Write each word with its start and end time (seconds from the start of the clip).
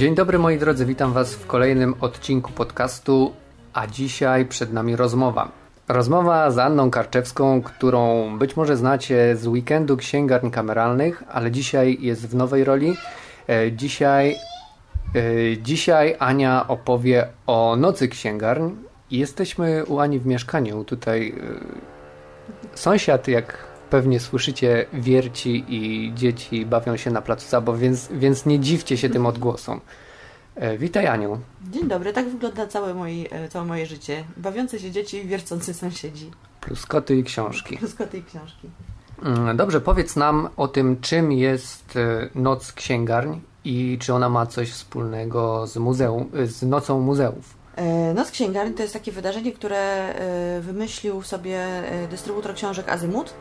Dzień 0.00 0.14
dobry 0.14 0.38
moi 0.38 0.58
drodzy, 0.58 0.86
witam 0.86 1.12
Was 1.12 1.34
w 1.34 1.46
kolejnym 1.46 1.94
odcinku 2.00 2.52
podcastu, 2.52 3.32
a 3.72 3.86
dzisiaj 3.86 4.46
przed 4.46 4.72
nami 4.72 4.96
rozmowa. 4.96 5.52
Rozmowa 5.88 6.50
z 6.50 6.58
Anną 6.58 6.90
Karczewską, 6.90 7.62
którą 7.62 8.38
być 8.38 8.56
może 8.56 8.76
znacie 8.76 9.36
z 9.36 9.46
weekendu 9.46 9.96
księgarni 9.96 10.50
kameralnych, 10.50 11.22
ale 11.28 11.50
dzisiaj 11.50 11.98
jest 12.00 12.28
w 12.28 12.34
nowej 12.34 12.64
roli. 12.64 12.96
E, 13.48 13.72
dzisiaj, 13.72 14.36
e, 15.14 15.58
dzisiaj 15.58 16.16
Ania 16.18 16.68
opowie 16.68 17.28
o 17.46 17.76
nocy 17.76 18.08
księgarni. 18.08 18.76
Jesteśmy 19.10 19.84
u 19.84 19.98
Ani 19.98 20.18
w 20.18 20.26
mieszkaniu. 20.26 20.84
Tutaj 20.84 21.28
e, 21.28 22.76
sąsiad, 22.76 23.28
jak 23.28 23.69
pewnie 23.90 24.20
słyszycie, 24.20 24.86
wierci 24.92 25.64
i 25.68 26.12
dzieci 26.14 26.66
bawią 26.66 26.96
się 26.96 27.10
na 27.10 27.22
placu 27.22 27.48
zabaw, 27.48 27.78
więc, 27.78 28.08
więc 28.12 28.46
nie 28.46 28.60
dziwcie 28.60 28.96
się 28.96 29.08
tym 29.08 29.26
odgłosom. 29.26 29.80
E, 30.54 30.78
witaj 30.78 31.06
Aniu. 31.06 31.40
Dzień 31.70 31.88
dobry, 31.88 32.12
tak 32.12 32.28
wygląda 32.28 32.66
całe 32.66 32.94
moje, 32.94 33.30
e, 33.30 33.48
całe 33.48 33.64
moje 33.64 33.86
życie. 33.86 34.24
Bawiące 34.36 34.78
się 34.78 34.90
dzieci 34.90 35.16
i 35.16 35.26
wiercący 35.26 35.74
sąsiedzi. 35.74 36.30
Plus 36.60 36.86
koty 36.86 37.16
i 37.16 37.24
książki. 37.24 37.76
Plus 37.76 37.94
koty 37.94 38.18
i 38.18 38.22
książki. 38.22 38.70
Mm, 39.22 39.56
dobrze, 39.56 39.80
powiedz 39.80 40.16
nam 40.16 40.48
o 40.56 40.68
tym, 40.68 41.00
czym 41.00 41.32
jest 41.32 41.96
e, 41.96 42.28
Noc 42.34 42.72
Księgarni 42.72 43.40
i 43.64 43.98
czy 44.00 44.14
ona 44.14 44.28
ma 44.28 44.46
coś 44.46 44.70
wspólnego 44.70 45.66
z, 45.66 45.76
muzeum, 45.76 46.30
z 46.44 46.62
Nocą 46.62 47.00
Muzeów. 47.00 47.60
Noc 48.14 48.30
Księgarni 48.30 48.74
to 48.74 48.82
jest 48.82 48.94
takie 48.94 49.12
wydarzenie, 49.12 49.52
które 49.52 50.14
wymyślił 50.60 51.22
sobie 51.22 51.66
dystrybutor 52.10 52.54
książek 52.54 52.88
Azymut 52.88 53.34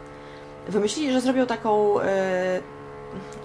wymyślili, 0.70 1.14
że 1.14 1.22
zrobią 1.22 1.46
taką, 1.46 2.02
e, 2.02 2.62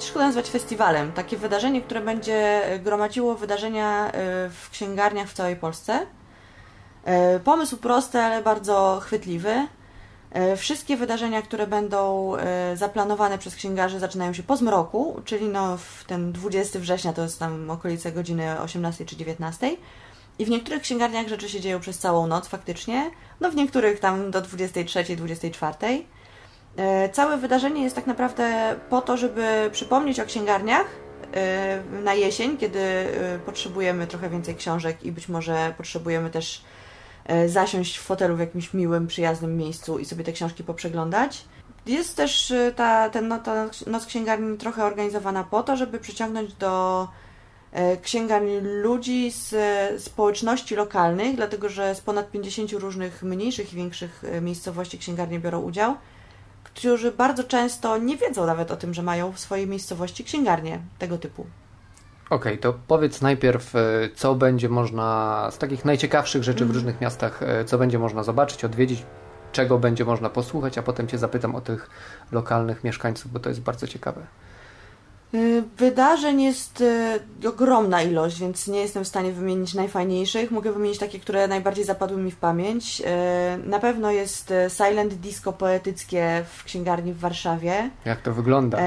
szkoda 0.00 0.26
nazwać 0.26 0.50
festiwalem, 0.50 1.12
takie 1.12 1.36
wydarzenie, 1.36 1.82
które 1.82 2.00
będzie 2.00 2.62
gromadziło 2.84 3.34
wydarzenia 3.34 4.06
e, 4.06 4.10
w 4.50 4.70
księgarniach 4.70 5.28
w 5.28 5.34
całej 5.34 5.56
Polsce. 5.56 6.06
E, 7.04 7.40
pomysł 7.40 7.76
prosty, 7.76 8.18
ale 8.18 8.42
bardzo 8.42 9.00
chwytliwy. 9.02 9.66
Wszystkie 10.56 10.96
wydarzenia, 10.96 11.42
które 11.42 11.66
będą 11.66 12.32
zaplanowane 12.74 13.38
przez 13.38 13.54
księgarzy 13.54 13.98
zaczynają 13.98 14.32
się 14.32 14.42
po 14.42 14.56
zmroku, 14.56 15.22
czyli 15.24 15.48
no 15.48 15.76
w 15.76 16.04
ten 16.04 16.32
20 16.32 16.78
września 16.78 17.12
to 17.12 17.22
jest 17.22 17.38
tam 17.38 17.70
okolice 17.70 18.12
godziny 18.12 18.60
18 18.60 19.06
czy 19.06 19.16
19. 19.16 19.76
I 20.38 20.44
w 20.44 20.50
niektórych 20.50 20.82
księgarniach 20.82 21.28
rzeczy 21.28 21.48
się 21.48 21.60
dzieją 21.60 21.80
przez 21.80 21.98
całą 21.98 22.26
noc 22.26 22.48
faktycznie, 22.48 23.10
no 23.40 23.50
w 23.50 23.54
niektórych 23.54 24.00
tam 24.00 24.30
do 24.30 24.40
23, 24.40 25.16
24. 25.16 26.04
E, 26.76 27.08
całe 27.08 27.36
wydarzenie 27.36 27.82
jest 27.82 27.96
tak 27.96 28.06
naprawdę 28.06 28.76
po 28.90 29.00
to, 29.00 29.16
żeby 29.16 29.70
przypomnieć 29.72 30.20
o 30.20 30.26
księgarniach 30.26 30.86
e, 31.34 31.82
na 32.02 32.14
jesień, 32.14 32.56
kiedy 32.56 32.80
e, 32.80 33.38
potrzebujemy 33.46 34.06
trochę 34.06 34.30
więcej 34.30 34.54
książek 34.54 35.02
i 35.02 35.12
być 35.12 35.28
może 35.28 35.74
potrzebujemy 35.76 36.30
też 36.30 36.64
zasiąść 37.46 37.98
w 37.98 38.02
fotelu 38.02 38.36
w 38.36 38.40
jakimś 38.40 38.74
miłym, 38.74 39.06
przyjaznym 39.06 39.56
miejscu 39.56 39.98
i 39.98 40.04
sobie 40.04 40.24
te 40.24 40.32
książki 40.32 40.64
poprzeglądać. 40.64 41.44
Jest 41.86 42.16
też 42.16 42.52
ta, 42.76 43.10
ten, 43.10 43.28
no, 43.28 43.38
ta 43.38 43.68
noc 43.86 44.06
księgarni 44.06 44.58
trochę 44.58 44.84
organizowana 44.84 45.44
po 45.44 45.62
to, 45.62 45.76
żeby 45.76 45.98
przyciągnąć 45.98 46.54
do 46.54 47.08
księgarni 48.02 48.60
ludzi 48.60 49.30
z 49.30 49.54
społeczności 50.02 50.76
lokalnych, 50.76 51.36
dlatego 51.36 51.68
że 51.68 51.94
z 51.94 52.00
ponad 52.00 52.30
50 52.30 52.72
różnych 52.72 53.22
mniejszych 53.22 53.72
i 53.72 53.76
większych 53.76 54.22
miejscowości 54.42 54.98
księgarnie 54.98 55.40
biorą 55.40 55.60
udział 55.60 55.96
którzy 56.74 57.12
bardzo 57.12 57.44
często 57.44 57.98
nie 57.98 58.16
wiedzą 58.16 58.46
nawet 58.46 58.70
o 58.70 58.76
tym, 58.76 58.94
że 58.94 59.02
mają 59.02 59.32
w 59.32 59.38
swojej 59.38 59.66
miejscowości 59.66 60.24
księgarnię 60.24 60.78
tego 60.98 61.18
typu. 61.18 61.46
Okej, 62.30 62.36
okay, 62.36 62.58
to 62.58 62.74
powiedz 62.86 63.20
najpierw, 63.20 63.76
e, 63.76 63.80
co 64.14 64.34
będzie 64.34 64.68
można 64.68 65.48
z 65.50 65.58
takich 65.58 65.84
najciekawszych 65.84 66.42
rzeczy 66.42 66.58
w 66.58 66.62
mhm. 66.62 66.74
różnych 66.74 67.00
miastach, 67.00 67.42
e, 67.42 67.64
co 67.64 67.78
będzie 67.78 67.98
można 67.98 68.22
zobaczyć, 68.22 68.64
odwiedzić, 68.64 69.02
czego 69.52 69.78
będzie 69.78 70.04
można 70.04 70.30
posłuchać, 70.30 70.78
a 70.78 70.82
potem 70.82 71.08
Cię 71.08 71.18
zapytam 71.18 71.54
o 71.54 71.60
tych 71.60 71.90
lokalnych 72.32 72.84
mieszkańców, 72.84 73.32
bo 73.32 73.40
to 73.40 73.48
jest 73.48 73.60
bardzo 73.60 73.86
ciekawe. 73.86 74.26
Y, 75.34 75.62
wydarzeń 75.76 76.42
jest 76.42 76.80
y, 76.80 77.48
ogromna 77.48 78.02
ilość, 78.02 78.40
więc 78.40 78.68
nie 78.68 78.80
jestem 78.80 79.04
w 79.04 79.08
stanie 79.08 79.32
wymienić 79.32 79.74
najfajniejszych. 79.74 80.50
Mogę 80.50 80.72
wymienić 80.72 80.98
takie, 80.98 81.20
które 81.20 81.48
najbardziej 81.48 81.84
zapadły 81.84 82.16
mi 82.16 82.30
w 82.30 82.36
pamięć. 82.36 83.00
Y, 83.00 83.04
na 83.68 83.78
pewno 83.78 84.10
jest 84.10 84.52
Silent 84.68 85.14
Disco 85.14 85.52
poetyckie 85.52 86.44
w 86.56 86.64
księgarni 86.64 87.12
w 87.12 87.18
Warszawie. 87.18 87.90
Jak 88.04 88.20
to 88.20 88.32
wygląda? 88.32 88.78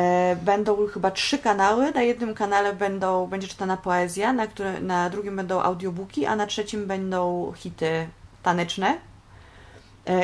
Będą 0.42 0.88
chyba 0.88 1.12
trzy 1.12 1.38
kanały. 1.38 1.92
Na 1.92 2.02
jednym 2.02 2.34
kanale 2.34 2.74
będą, 2.74 3.28
będzie 3.28 3.48
czytana 3.48 3.78
poezja, 3.78 4.34
na, 4.34 4.48
które, 4.48 4.82
na 4.82 5.10
drugim 5.10 5.36
będą 5.36 5.62
audiobooki, 5.62 6.26
a 6.26 6.36
na 6.36 6.48
trzecim 6.48 6.86
będą 6.86 7.52
hity 7.56 8.08
taneczne. 8.44 8.98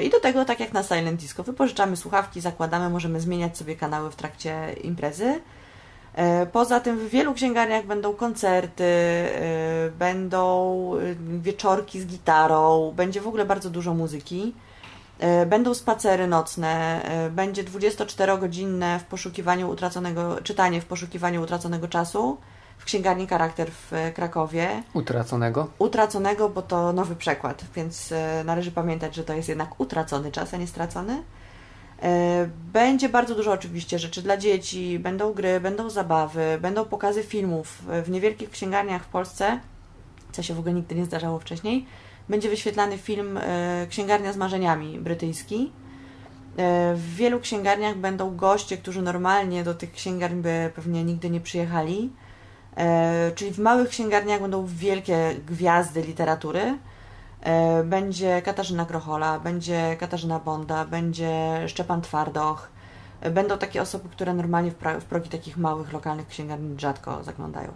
I 0.03 0.09
do 0.09 0.19
tego, 0.19 0.45
tak 0.45 0.59
jak 0.59 0.73
na 0.73 0.83
Silent 0.83 1.19
Disco, 1.19 1.43
wypożyczamy 1.43 1.97
słuchawki, 1.97 2.41
zakładamy, 2.41 2.89
możemy 2.89 3.19
zmieniać 3.19 3.57
sobie 3.57 3.75
kanały 3.75 4.11
w 4.11 4.15
trakcie 4.15 4.73
imprezy. 4.73 5.41
E, 6.15 6.45
poza 6.45 6.79
tym 6.79 6.99
w 6.99 7.09
wielu 7.09 7.33
księgarniach 7.33 7.85
będą 7.85 8.13
koncerty, 8.13 8.83
e, 8.83 9.91
będą 9.99 10.91
e, 10.95 10.99
wieczorki 11.39 12.01
z 12.01 12.05
gitarą, 12.05 12.93
będzie 12.95 13.21
w 13.21 13.27
ogóle 13.27 13.45
bardzo 13.45 13.69
dużo 13.69 13.93
muzyki. 13.93 14.55
Będą 15.47 15.73
spacery 15.73 16.27
nocne, 16.27 17.01
będzie 17.31 17.63
24-godzinne 17.63 18.99
w 18.99 19.03
poszukiwaniu 19.03 19.69
utraconego, 19.69 20.41
czytanie 20.41 20.81
w 20.81 20.85
poszukiwaniu 20.85 21.41
utraconego 21.41 21.87
czasu 21.87 22.37
w 22.77 22.85
księgarni 22.85 23.27
Charakter 23.27 23.71
w 23.71 23.91
Krakowie. 24.15 24.83
Utraconego? 24.93 25.67
Utraconego, 25.79 26.49
bo 26.49 26.61
to 26.61 26.93
nowy 26.93 27.15
przekład, 27.15 27.63
więc 27.75 28.13
należy 28.45 28.71
pamiętać, 28.71 29.15
że 29.15 29.23
to 29.23 29.33
jest 29.33 29.49
jednak 29.49 29.79
utracony 29.79 30.31
czas, 30.31 30.53
a 30.53 30.57
nie 30.57 30.67
stracony. 30.67 31.23
E, 32.03 32.49
będzie 32.73 33.09
bardzo 33.09 33.35
dużo 33.35 33.51
oczywiście 33.51 33.99
rzeczy 33.99 34.21
dla 34.21 34.37
dzieci, 34.37 34.99
będą 34.99 35.33
gry, 35.33 35.59
będą 35.59 35.89
zabawy, 35.89 36.57
będą 36.61 36.85
pokazy 36.85 37.23
filmów. 37.23 37.81
W 38.03 38.09
niewielkich 38.09 38.49
księgarniach 38.49 39.03
w 39.03 39.07
Polsce, 39.07 39.59
co 40.31 40.43
się 40.43 40.53
w 40.53 40.59
ogóle 40.59 40.73
nigdy 40.73 40.95
nie 40.95 41.05
zdarzało 41.05 41.39
wcześniej, 41.39 41.85
będzie 42.29 42.49
wyświetlany 42.49 42.97
film 42.97 43.37
e, 43.37 43.87
Księgarnia 43.89 44.33
z 44.33 44.37
marzeniami 44.37 44.99
brytyjski. 44.99 45.71
E, 46.57 46.93
w 46.95 47.15
wielu 47.15 47.39
księgarniach 47.39 47.97
będą 47.97 48.35
goście, 48.35 48.77
którzy 48.77 49.01
normalnie 49.01 49.63
do 49.63 49.73
tych 49.73 49.91
księgarni 49.91 50.41
by 50.41 50.71
pewnie 50.75 51.03
nigdy 51.03 51.29
nie 51.29 51.41
przyjechali. 51.41 52.11
Czyli 53.35 53.51
w 53.51 53.59
małych 53.59 53.89
księgarniach 53.89 54.41
będą 54.41 54.65
wielkie 54.65 55.35
gwiazdy 55.47 56.01
literatury 56.01 56.61
E, 56.61 56.92
będzie 57.83 58.41
Katarzyna 58.41 58.85
Grochola, 58.85 59.39
będzie 59.39 59.97
Katarzyna 59.99 60.39
Bonda, 60.39 60.85
będzie 60.85 61.63
Szczepan 61.67 62.01
Twardoch. 62.01 62.69
E, 63.21 63.31
będą 63.31 63.57
takie 63.57 63.81
osoby, 63.81 64.09
które 64.09 64.33
normalnie 64.33 64.71
w, 64.71 64.75
w 65.01 65.05
progi 65.05 65.29
takich 65.29 65.57
małych, 65.57 65.93
lokalnych 65.93 66.27
księgarni 66.27 66.79
rzadko 66.79 67.23
zaglądają. 67.23 67.71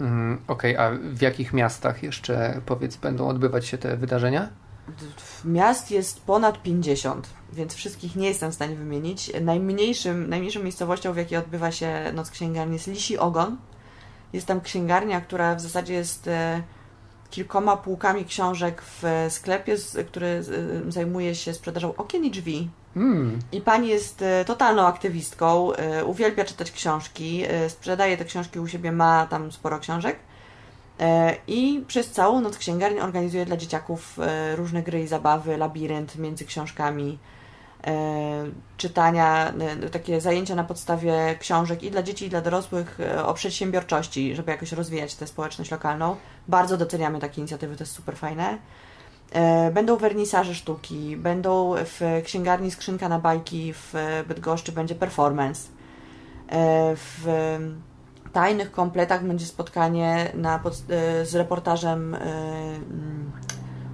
Mm, 0.00 0.40
Okej, 0.48 0.76
okay. 0.76 0.86
a 0.86 1.14
w 1.14 1.20
jakich 1.20 1.52
miastach 1.52 2.02
jeszcze, 2.02 2.60
powiedz, 2.66 2.96
będą 2.96 3.28
odbywać 3.28 3.66
się 3.66 3.78
te 3.78 3.96
wydarzenia? 3.96 4.48
Miast 5.44 5.90
jest 5.90 6.24
ponad 6.24 6.62
50, 6.62 7.30
więc 7.52 7.74
wszystkich 7.74 8.16
nie 8.16 8.28
jestem 8.28 8.50
w 8.50 8.54
stanie 8.54 8.76
wymienić. 8.76 9.32
Najmniejszym, 9.40 10.28
najmniejszą 10.28 10.62
miejscowością, 10.62 11.12
w 11.12 11.16
jakiej 11.16 11.38
odbywa 11.38 11.72
się 11.72 12.12
Noc 12.14 12.30
Księgarni 12.30 12.72
jest 12.72 12.86
Lisi 12.86 13.18
Ogon. 13.18 13.56
Jest 14.32 14.46
tam 14.46 14.60
księgarnia, 14.60 15.20
która 15.20 15.54
w 15.54 15.60
zasadzie 15.60 15.94
jest 15.94 16.28
e, 16.28 16.62
kilkoma 17.32 17.76
półkami 17.76 18.24
książek 18.24 18.82
w 18.82 19.26
sklepie, 19.28 19.76
który 20.06 20.44
zajmuje 20.88 21.34
się 21.34 21.54
sprzedażą 21.54 21.96
okien 21.96 22.24
i 22.24 22.30
drzwi. 22.30 22.68
Mm. 22.96 23.38
I 23.52 23.60
pani 23.60 23.88
jest 23.88 24.22
e, 24.22 24.44
totalną 24.44 24.86
aktywistką, 24.86 25.72
e, 25.72 26.04
uwielbia 26.04 26.44
czytać 26.44 26.70
książki, 26.70 27.42
sprzedaje 27.68 28.16
te 28.16 28.24
książki 28.24 28.60
u 28.60 28.66
siebie, 28.66 28.92
ma 28.92 29.26
tam 29.26 29.52
sporo 29.52 29.78
książek. 29.78 30.16
I 31.46 31.84
przez 31.86 32.10
całą 32.10 32.40
noc 32.40 32.58
księgarni 32.58 33.00
organizuje 33.00 33.46
dla 33.46 33.56
dzieciaków 33.56 34.18
różne 34.56 34.82
gry 34.82 35.02
i 35.02 35.06
zabawy, 35.06 35.56
labirynt 35.56 36.16
między 36.16 36.44
książkami, 36.44 37.18
czytania, 38.76 39.52
e, 39.82 39.90
takie 39.90 40.20
zajęcia 40.20 40.54
na 40.54 40.64
podstawie 40.64 41.36
książek 41.40 41.82
i 41.82 41.90
dla 41.90 42.02
dzieci, 42.02 42.26
i 42.26 42.30
dla 42.30 42.40
dorosłych 42.40 43.00
e, 43.00 43.26
o 43.26 43.34
przedsiębiorczości, 43.34 44.36
żeby 44.36 44.50
jakoś 44.50 44.72
rozwijać 44.72 45.14
tę 45.14 45.26
społeczność 45.26 45.70
lokalną. 45.70 46.16
Bardzo 46.48 46.76
doceniamy 46.76 47.18
takie 47.18 47.40
inicjatywy, 47.40 47.76
to 47.76 47.82
jest 47.82 47.94
super 47.94 48.16
fajne. 48.16 48.58
Będą 49.74 49.96
wernisaże 49.96 50.54
sztuki, 50.54 51.16
będą 51.16 51.74
w 51.76 52.22
księgarni 52.24 52.70
Skrzynka 52.70 53.08
na 53.08 53.18
bajki 53.18 53.72
w 53.72 53.94
Bydgoszczy 54.28 54.72
będzie 54.72 54.94
performance. 54.94 55.68
W 56.94 57.26
tajnych 58.32 58.72
kompletach 58.72 59.24
będzie 59.24 59.46
spotkanie 59.46 60.32
na 60.34 60.58
pod, 60.58 60.74
z 61.22 61.34
reportażem 61.34 62.14
mm, 62.14 63.32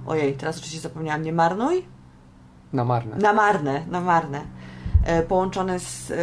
ojej, 0.07 0.33
teraz 0.33 0.57
oczywiście 0.57 0.81
zapomniałam, 0.81 1.21
nie 1.21 1.33
marnuj? 1.33 1.98
Na 2.73 2.85
marne. 2.85 3.15
Na 3.17 3.33
marne, 3.33 3.85
na 3.87 4.01
marne. 4.01 4.41
E, 5.05 5.23
połączone 5.23 5.79
z, 5.79 6.11
e, 6.11 6.15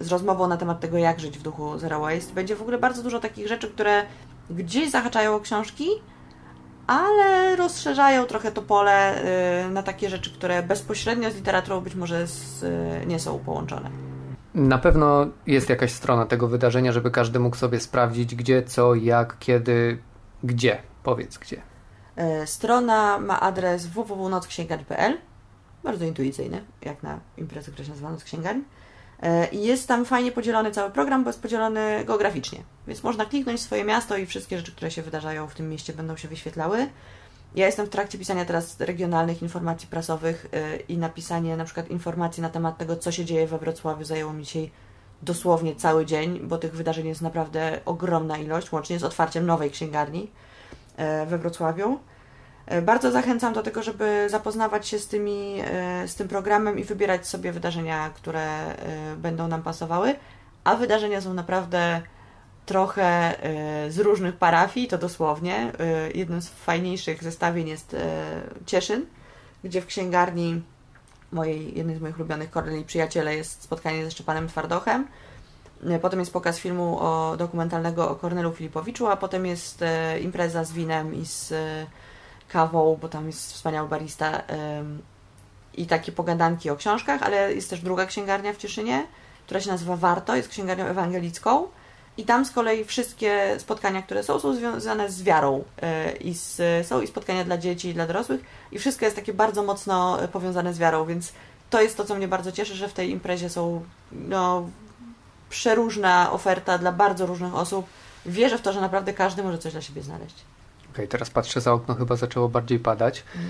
z 0.00 0.08
rozmową 0.08 0.48
na 0.48 0.56
temat 0.56 0.80
tego, 0.80 0.98
jak 0.98 1.20
żyć 1.20 1.38
w 1.38 1.42
duchu 1.42 1.78
Zero 1.78 2.00
Waste. 2.00 2.34
Będzie 2.34 2.56
w 2.56 2.62
ogóle 2.62 2.78
bardzo 2.78 3.02
dużo 3.02 3.20
takich 3.20 3.48
rzeczy, 3.48 3.68
które 3.68 4.02
gdzieś 4.50 4.90
zahaczają 4.90 5.34
o 5.34 5.40
książki, 5.40 5.88
ale 6.86 7.56
rozszerzają 7.56 8.24
trochę 8.24 8.52
to 8.52 8.62
pole 8.62 9.22
y, 9.66 9.70
na 9.70 9.82
takie 9.82 10.10
rzeczy, 10.10 10.32
które 10.34 10.62
bezpośrednio 10.62 11.30
z 11.30 11.34
literaturą 11.34 11.80
być 11.80 11.94
może 11.94 12.26
z, 12.26 12.64
nie 13.06 13.18
są 13.18 13.38
połączone. 13.38 13.90
Na 14.54 14.78
pewno 14.78 15.26
jest 15.46 15.70
jakaś 15.70 15.92
strona 15.92 16.26
tego 16.26 16.48
wydarzenia, 16.48 16.92
żeby 16.92 17.10
każdy 17.10 17.38
mógł 17.38 17.56
sobie 17.56 17.80
sprawdzić, 17.80 18.34
gdzie, 18.34 18.62
co, 18.62 18.94
jak, 18.94 19.38
kiedy, 19.38 19.98
gdzie. 20.44 20.78
Powiedz 21.02 21.38
gdzie. 21.38 21.62
Strona 22.44 23.18
ma 23.18 23.40
adres 23.40 23.86
www.nocksięgarni.pl 23.86 25.18
Bardzo 25.84 26.04
intuicyjny, 26.04 26.64
jak 26.82 27.02
na 27.02 27.20
imprezę, 27.36 27.72
która 27.72 27.84
się 27.84 27.90
nazywa 27.90 28.10
Noc 28.10 28.24
Księgarni. 28.24 28.62
I 29.52 29.62
jest 29.62 29.88
tam 29.88 30.04
fajnie 30.04 30.32
podzielony 30.32 30.70
cały 30.70 30.90
program, 30.90 31.24
bo 31.24 31.30
jest 31.30 31.42
podzielony 31.42 32.04
geograficznie. 32.04 32.58
Więc 32.86 33.02
można 33.02 33.26
kliknąć 33.26 33.60
swoje 33.60 33.84
miasto 33.84 34.16
i 34.16 34.26
wszystkie 34.26 34.58
rzeczy, 34.58 34.72
które 34.72 34.90
się 34.90 35.02
wydarzają 35.02 35.48
w 35.48 35.54
tym 35.54 35.68
mieście 35.68 35.92
będą 35.92 36.16
się 36.16 36.28
wyświetlały. 36.28 36.88
Ja 37.54 37.66
jestem 37.66 37.86
w 37.86 37.88
trakcie 37.88 38.18
pisania 38.18 38.44
teraz 38.44 38.80
regionalnych 38.80 39.42
informacji 39.42 39.88
prasowych 39.88 40.46
y, 40.54 40.76
i 40.88 40.98
napisanie 40.98 41.56
na 41.56 41.64
przykład 41.64 41.90
informacji 41.90 42.42
na 42.42 42.50
temat 42.50 42.78
tego, 42.78 42.96
co 42.96 43.12
się 43.12 43.24
dzieje 43.24 43.46
we 43.46 43.58
Wrocławiu 43.58 44.04
zajęło 44.04 44.32
mi 44.32 44.44
dzisiaj 44.44 44.70
dosłownie 45.22 45.76
cały 45.76 46.06
dzień, 46.06 46.40
bo 46.40 46.58
tych 46.58 46.72
wydarzeń 46.72 47.06
jest 47.06 47.22
naprawdę 47.22 47.80
ogromna 47.84 48.38
ilość, 48.38 48.72
łącznie 48.72 48.98
z 48.98 49.04
otwarciem 49.04 49.46
nowej 49.46 49.70
księgarni 49.70 50.30
y, 51.22 51.26
we 51.26 51.38
Wrocławiu. 51.38 51.98
Y, 52.72 52.82
bardzo 52.82 53.10
zachęcam 53.10 53.52
do 53.52 53.62
tego, 53.62 53.82
żeby 53.82 54.26
zapoznawać 54.30 54.88
się 54.88 54.98
z, 54.98 55.08
tymi, 55.08 55.62
z 56.06 56.14
tym 56.14 56.28
programem 56.28 56.78
i 56.78 56.84
wybierać 56.84 57.26
sobie 57.26 57.52
wydarzenia, 57.52 58.10
które 58.10 58.74
będą 59.16 59.48
nam 59.48 59.62
pasowały, 59.62 60.14
a 60.64 60.76
wydarzenia 60.76 61.20
są 61.20 61.34
naprawdę 61.34 62.02
trochę 62.66 63.34
z 63.88 63.98
różnych 63.98 64.36
parafii, 64.36 64.88
to 64.88 64.98
dosłownie. 64.98 65.72
Jednym 66.14 66.42
z 66.42 66.48
fajniejszych 66.48 67.22
zestawień 67.22 67.68
jest 67.68 67.96
Cieszyn, 68.66 69.06
gdzie 69.64 69.82
w 69.82 69.86
księgarni 69.86 70.62
mojej, 71.32 71.76
jednej 71.78 71.96
z 71.96 72.00
moich 72.00 72.16
ulubionych 72.16 72.50
Korneli 72.50 72.84
Przyjaciele 72.84 73.36
jest 73.36 73.62
spotkanie 73.62 74.04
ze 74.04 74.10
Szczepanem 74.10 74.48
Twardochem. 74.48 75.06
Potem 76.02 76.20
jest 76.20 76.32
pokaz 76.32 76.58
filmu 76.58 76.98
o, 77.00 77.36
dokumentalnego 77.36 78.10
o 78.10 78.14
Kornelu 78.14 78.52
Filipowiczu, 78.52 79.06
a 79.06 79.16
potem 79.16 79.46
jest 79.46 79.84
impreza 80.20 80.64
z 80.64 80.72
winem 80.72 81.14
i 81.14 81.26
z 81.26 81.54
kawą, 82.52 82.98
bo 83.00 83.08
tam 83.08 83.26
jest 83.26 83.52
wspaniały 83.52 83.88
barista 83.88 84.42
i 85.74 85.86
takie 85.86 86.12
pogadanki 86.12 86.70
o 86.70 86.76
książkach, 86.76 87.22
ale 87.22 87.54
jest 87.54 87.70
też 87.70 87.80
druga 87.80 88.06
księgarnia 88.06 88.52
w 88.52 88.56
Cieszynie, 88.56 89.06
która 89.46 89.60
się 89.60 89.70
nazywa 89.70 89.96
Warto, 89.96 90.36
jest 90.36 90.48
księgarnią 90.48 90.84
ewangelicką 90.84 91.68
i 92.16 92.24
tam 92.24 92.44
z 92.44 92.50
kolei 92.50 92.84
wszystkie 92.84 93.54
spotkania, 93.58 94.02
które 94.02 94.22
są, 94.22 94.40
są 94.40 94.54
związane 94.54 95.10
z 95.10 95.22
wiarą. 95.22 95.64
E, 95.82 96.12
I 96.12 96.34
z, 96.34 96.86
są 96.86 97.00
i 97.00 97.06
spotkania 97.06 97.44
dla 97.44 97.58
dzieci, 97.58 97.88
i 97.88 97.94
dla 97.94 98.06
dorosłych. 98.06 98.40
I 98.72 98.78
wszystko 98.78 99.04
jest 99.04 99.16
takie 99.16 99.34
bardzo 99.34 99.62
mocno 99.62 100.18
powiązane 100.32 100.74
z 100.74 100.78
wiarą, 100.78 101.04
więc 101.04 101.32
to 101.70 101.82
jest 101.82 101.96
to, 101.96 102.04
co 102.04 102.14
mnie 102.14 102.28
bardzo 102.28 102.52
cieszy, 102.52 102.74
że 102.74 102.88
w 102.88 102.92
tej 102.92 103.10
imprezie 103.10 103.50
są 103.50 103.84
no, 104.12 104.68
przeróżna 105.50 106.32
oferta 106.32 106.78
dla 106.78 106.92
bardzo 106.92 107.26
różnych 107.26 107.54
osób. 107.54 107.86
Wierzę 108.26 108.58
w 108.58 108.62
to, 108.62 108.72
że 108.72 108.80
naprawdę 108.80 109.12
każdy 109.12 109.42
może 109.42 109.58
coś 109.58 109.72
dla 109.72 109.82
siebie 109.82 110.02
znaleźć. 110.02 110.34
Okej, 110.92 111.04
okay, 111.04 111.08
teraz 111.08 111.30
patrzę 111.30 111.60
za 111.60 111.72
okno, 111.72 111.94
chyba 111.94 112.16
zaczęło 112.16 112.48
bardziej 112.48 112.78
padać. 112.78 113.24
Mm. 113.36 113.48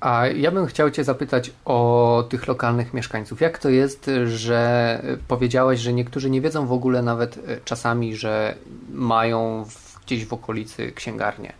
A 0.00 0.26
ja 0.26 0.50
bym 0.50 0.66
chciał 0.66 0.90
Cię 0.90 1.04
zapytać 1.04 1.50
o 1.64 2.24
tych 2.28 2.48
lokalnych 2.48 2.94
mieszkańców. 2.94 3.40
Jak 3.40 3.58
to 3.58 3.68
jest, 3.70 4.10
że 4.26 5.02
powiedziałeś, 5.28 5.80
że 5.80 5.92
niektórzy 5.92 6.30
nie 6.30 6.40
wiedzą 6.40 6.66
w 6.66 6.72
ogóle 6.72 7.02
nawet 7.02 7.38
e, 7.38 7.40
czasami, 7.64 8.16
że 8.16 8.54
mają 8.90 9.66
gdzieś 10.06 10.26
w 10.26 10.32
okolicy 10.32 10.92
księgarnię? 10.92 11.52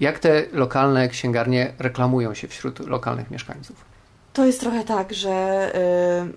Jak 0.00 0.18
te 0.18 0.44
lokalne 0.52 1.08
księgarnie 1.08 1.72
reklamują 1.78 2.34
się 2.34 2.48
wśród 2.48 2.88
lokalnych 2.88 3.30
mieszkańców? 3.30 3.84
To 4.32 4.44
jest 4.46 4.60
trochę 4.60 4.84
tak, 4.84 5.14
że 5.14 5.72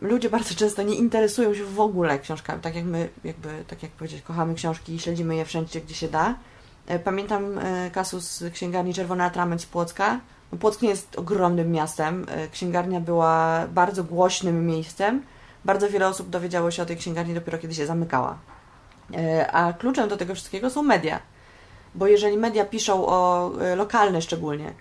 y, 0.02 0.08
ludzie 0.08 0.30
bardzo 0.30 0.56
często 0.56 0.84
nie 0.84 0.96
interesują 0.96 1.54
się 1.54 1.66
w 1.66 1.80
ogóle 1.80 2.20
książkami. 2.20 2.62
Tak 2.62 2.76
jak 2.76 2.86
my, 2.86 3.10
jakby, 3.24 3.50
tak 3.68 3.84
jak 3.84 3.92
powiedzieć, 3.92 4.22
kochamy 4.22 4.56
książki 4.56 4.94
i 4.94 5.00
śledzimy 5.00 5.36
je 5.36 5.46
wszędzie, 5.46 5.82
gdzie 5.82 5.96
się 5.96 6.08
da. 6.08 6.36
Y, 6.96 7.00
pamiętam 7.00 7.58
y, 7.58 7.92
kasus 7.92 8.44
księgarni 8.54 8.94
Czerwony 8.94 9.24
Atrament 9.24 9.62
z 9.62 9.66
Płocka, 9.66 10.20
Płock 10.60 10.82
nie 10.82 10.90
jest 10.90 11.20
ogromnym 11.20 11.72
miastem. 11.72 12.26
E, 12.30 12.48
księgarnia 12.48 13.00
była 13.00 13.66
bardzo 13.68 14.04
głośnym 14.04 14.66
miejscem. 14.66 15.24
Bardzo 15.66 15.90
wiele 15.90 16.08
osób 16.08 16.30
dowiedziało 16.30 16.72
się 16.72 16.84
o 16.84 16.86
tej 16.86 16.98
księgarni 16.98 17.34
dopiero 17.34 17.58
kiedy 17.58 17.74
się 17.74 17.86
zamykała. 17.86 18.38
E, 19.14 19.52
a 19.52 19.74
kluczem 19.74 20.10
do 20.10 20.18
tego 20.18 20.36
wszystkiego 20.36 20.70
są 20.70 20.84
media. 20.84 21.20
Bo 21.96 22.08
jeżeli 22.08 22.38
media 22.38 22.66
piszą 22.66 23.06
o 23.08 23.52
e, 23.62 23.76
lokalne 23.76 24.22
szczególnie, 24.22 24.74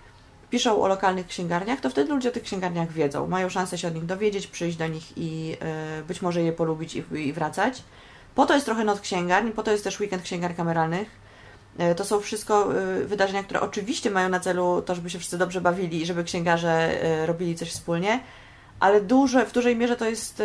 piszą 0.49 0.81
o 0.81 0.87
lokalnych 0.87 1.27
księgarniach, 1.27 1.79
to 1.79 1.89
wtedy 1.89 2.13
ludzie 2.13 2.29
o 2.29 2.31
tych 2.31 2.43
księgarniach 2.43 2.91
wiedzą. 2.91 3.27
Mają 3.27 3.49
szansę 3.49 3.77
się 3.77 3.87
od 3.87 3.95
nich 3.95 4.05
dowiedzieć, 4.05 4.47
przyjść 4.47 4.77
do 4.77 4.87
nich 4.87 5.17
i 5.17 5.57
być 6.07 6.21
może 6.21 6.41
je 6.41 6.53
polubić 6.53 6.95
i, 6.95 7.33
wracać. 7.33 7.83
Po 8.35 8.45
to 8.45 8.53
jest 8.53 8.65
trochę 8.65 8.83
noc 8.83 9.01
księgarni, 9.01 9.51
po 9.51 9.63
to 9.63 9.71
jest 9.71 9.83
też 9.83 9.99
weekend 9.99 10.23
księgarni 10.23 10.57
kameralnych 10.57 11.07
E, 11.07 11.30
to 11.95 12.05
są 12.05 12.19
wszystko 12.19 12.75
e, 12.75 13.05
wydarzenia, 13.05 13.43
które 13.43 13.61
oczywiście 13.61 14.09
mają 14.09 14.29
na 14.29 14.39
celu 14.39 14.81
to, 14.81 14.95
żeby 14.95 15.09
się 15.09 15.19
wszyscy 15.19 15.37
dobrze 15.37 15.61
bawili 15.61 16.01
i 16.01 16.05
żeby 16.05 16.23
księgarze 16.23 17.03
e, 17.03 17.25
robili 17.25 17.55
coś 17.55 17.71
wspólnie, 17.71 18.19
ale 18.79 19.01
duże, 19.01 19.45
w 19.45 19.51
dużej 19.51 19.75
mierze 19.75 19.95
to 19.95 20.09
jest 20.09 20.43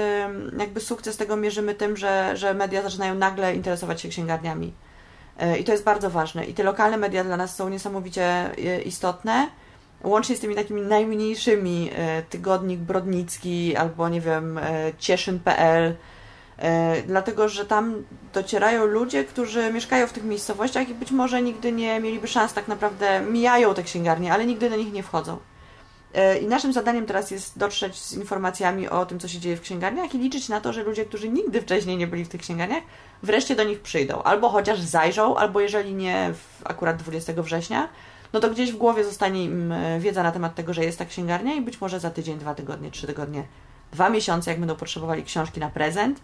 jakby 0.58 0.80
sukces 0.80 1.16
tego 1.16 1.36
mierzymy 1.36 1.74
tym, 1.74 1.96
że, 1.96 2.36
że 2.36 2.54
media 2.54 2.82
zaczynają 2.82 3.14
nagle 3.14 3.54
interesować 3.54 4.00
się 4.00 4.08
księgarniami. 4.08 4.72
I 5.60 5.64
to 5.64 5.72
jest 5.72 5.84
bardzo 5.84 6.10
ważne. 6.10 6.44
I 6.44 6.54
te 6.54 6.62
lokalne 6.62 6.96
media 6.96 7.24
dla 7.24 7.36
nas 7.36 7.56
są 7.56 7.68
niesamowicie 7.68 8.50
istotne, 8.84 9.48
łącznie 10.04 10.36
z 10.36 10.40
tymi 10.40 10.54
takimi 10.54 10.82
najmniejszymi, 10.82 11.90
tygodnik 12.30 12.80
Brodnicki 12.80 13.76
albo 13.76 14.08
nie 14.08 14.20
wiem, 14.20 14.60
cieszyn.pl, 14.98 15.84
E, 15.92 16.15
dlatego 17.06 17.48
że 17.48 17.66
tam 17.66 18.04
docierają 18.34 18.86
ludzie, 18.86 19.24
którzy 19.24 19.72
mieszkają 19.72 20.06
w 20.06 20.12
tych 20.12 20.24
miejscowościach 20.24 20.88
i 20.88 20.94
być 20.94 21.10
może 21.10 21.42
nigdy 21.42 21.72
nie 21.72 22.00
mieliby 22.00 22.28
szans, 22.28 22.52
tak 22.52 22.68
naprawdę 22.68 23.20
mijają 23.20 23.74
te 23.74 23.82
księgarnie, 23.82 24.32
ale 24.32 24.46
nigdy 24.46 24.70
do 24.70 24.76
nich 24.76 24.92
nie 24.92 25.02
wchodzą. 25.02 25.38
E, 26.16 26.38
I 26.38 26.46
naszym 26.46 26.72
zadaniem 26.72 27.06
teraz 27.06 27.30
jest 27.30 27.58
dotrzeć 27.58 27.96
z 27.98 28.12
informacjami 28.12 28.88
o 28.88 29.06
tym, 29.06 29.18
co 29.18 29.28
się 29.28 29.38
dzieje 29.38 29.56
w 29.56 29.60
księgarniach 29.60 30.14
i 30.14 30.18
liczyć 30.18 30.48
na 30.48 30.60
to, 30.60 30.72
że 30.72 30.82
ludzie, 30.82 31.04
którzy 31.04 31.28
nigdy 31.28 31.60
wcześniej 31.60 31.96
nie 31.96 32.06
byli 32.06 32.24
w 32.24 32.28
tych 32.28 32.40
księgarniach, 32.40 32.82
wreszcie 33.22 33.56
do 33.56 33.64
nich 33.64 33.80
przyjdą. 33.80 34.22
Albo 34.22 34.48
chociaż 34.48 34.80
zajrzą, 34.80 35.36
albo 35.36 35.60
jeżeli 35.60 35.94
nie 35.94 36.32
akurat 36.64 36.96
20 36.96 37.32
września, 37.36 37.88
no 38.32 38.40
to 38.40 38.50
gdzieś 38.50 38.72
w 38.72 38.76
głowie 38.76 39.04
zostanie 39.04 39.44
im 39.44 39.72
e, 39.72 40.00
wiedza 40.00 40.22
na 40.22 40.32
temat 40.32 40.54
tego, 40.54 40.74
że 40.74 40.84
jest 40.84 40.98
ta 40.98 41.04
księgarnia 41.04 41.54
i 41.54 41.60
być 41.60 41.80
może 41.80 42.00
za 42.00 42.10
tydzień, 42.10 42.38
dwa 42.38 42.54
tygodnie, 42.54 42.90
trzy 42.90 43.06
tygodnie, 43.06 43.44
dwa 43.92 44.10
miesiące, 44.10 44.50
jak 44.50 44.60
będą 44.60 44.76
potrzebowali 44.76 45.24
książki 45.24 45.60
na 45.60 45.70
prezent, 45.70 46.20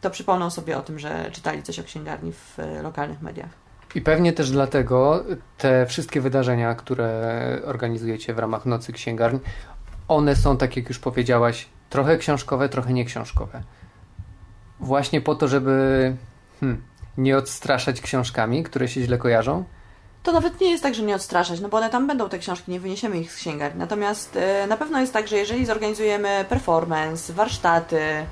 to 0.00 0.10
przypomną 0.10 0.50
sobie 0.50 0.78
o 0.78 0.82
tym, 0.82 0.98
że 0.98 1.30
czytali 1.32 1.62
coś 1.62 1.78
o 1.78 1.84
księgarni 1.84 2.32
w 2.32 2.58
e, 2.58 2.82
lokalnych 2.82 3.22
mediach. 3.22 3.50
I 3.94 4.00
pewnie 4.00 4.32
też 4.32 4.50
dlatego 4.50 5.24
te 5.58 5.86
wszystkie 5.86 6.20
wydarzenia, 6.20 6.74
które 6.74 7.62
organizujecie 7.64 8.34
w 8.34 8.38
ramach 8.38 8.66
Nocy 8.66 8.92
Księgarni, 8.92 9.40
one 10.08 10.36
są, 10.36 10.56
tak 10.56 10.76
jak 10.76 10.88
już 10.88 10.98
powiedziałaś, 10.98 11.68
trochę 11.90 12.18
książkowe, 12.18 12.68
trochę 12.68 12.92
nieksiążkowe. 12.92 13.62
Właśnie 14.80 15.20
po 15.20 15.34
to, 15.34 15.48
żeby 15.48 16.16
hmm, 16.60 16.82
nie 17.18 17.36
odstraszać 17.36 18.00
książkami, 18.00 18.62
które 18.62 18.88
się 18.88 19.02
źle 19.02 19.18
kojarzą. 19.18 19.64
To 20.22 20.32
nawet 20.32 20.60
nie 20.60 20.70
jest 20.70 20.82
tak, 20.82 20.94
że 20.94 21.02
nie 21.02 21.14
odstraszać, 21.14 21.60
no 21.60 21.68
bo 21.68 21.76
one 21.76 21.90
tam 21.90 22.06
będą 22.06 22.28
te 22.28 22.38
książki, 22.38 22.72
nie 22.72 22.80
wyniesiemy 22.80 23.18
ich 23.18 23.32
z 23.32 23.36
księgarni. 23.36 23.78
Natomiast 23.78 24.34
yy, 24.34 24.66
na 24.66 24.76
pewno 24.76 25.00
jest 25.00 25.12
tak, 25.12 25.28
że 25.28 25.36
jeżeli 25.36 25.66
zorganizujemy 25.66 26.44
performance, 26.48 27.32
warsztaty, 27.32 28.00
E, 28.00 28.26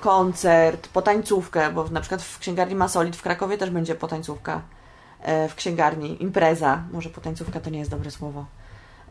koncert, 0.00 0.88
potańcówkę, 0.88 1.72
bo 1.72 1.88
na 1.88 2.00
przykład 2.00 2.22
w 2.22 2.38
księgarni 2.38 2.74
Masolit 2.74 3.16
w 3.16 3.22
Krakowie 3.22 3.58
też 3.58 3.70
będzie 3.70 3.94
potańcówka. 3.94 4.62
E, 5.24 5.48
w 5.48 5.54
księgarni, 5.54 6.22
impreza, 6.22 6.82
może 6.92 7.10
potańcówka 7.10 7.60
to 7.60 7.70
nie 7.70 7.78
jest 7.78 7.90
dobre 7.90 8.10
słowo. 8.10 8.46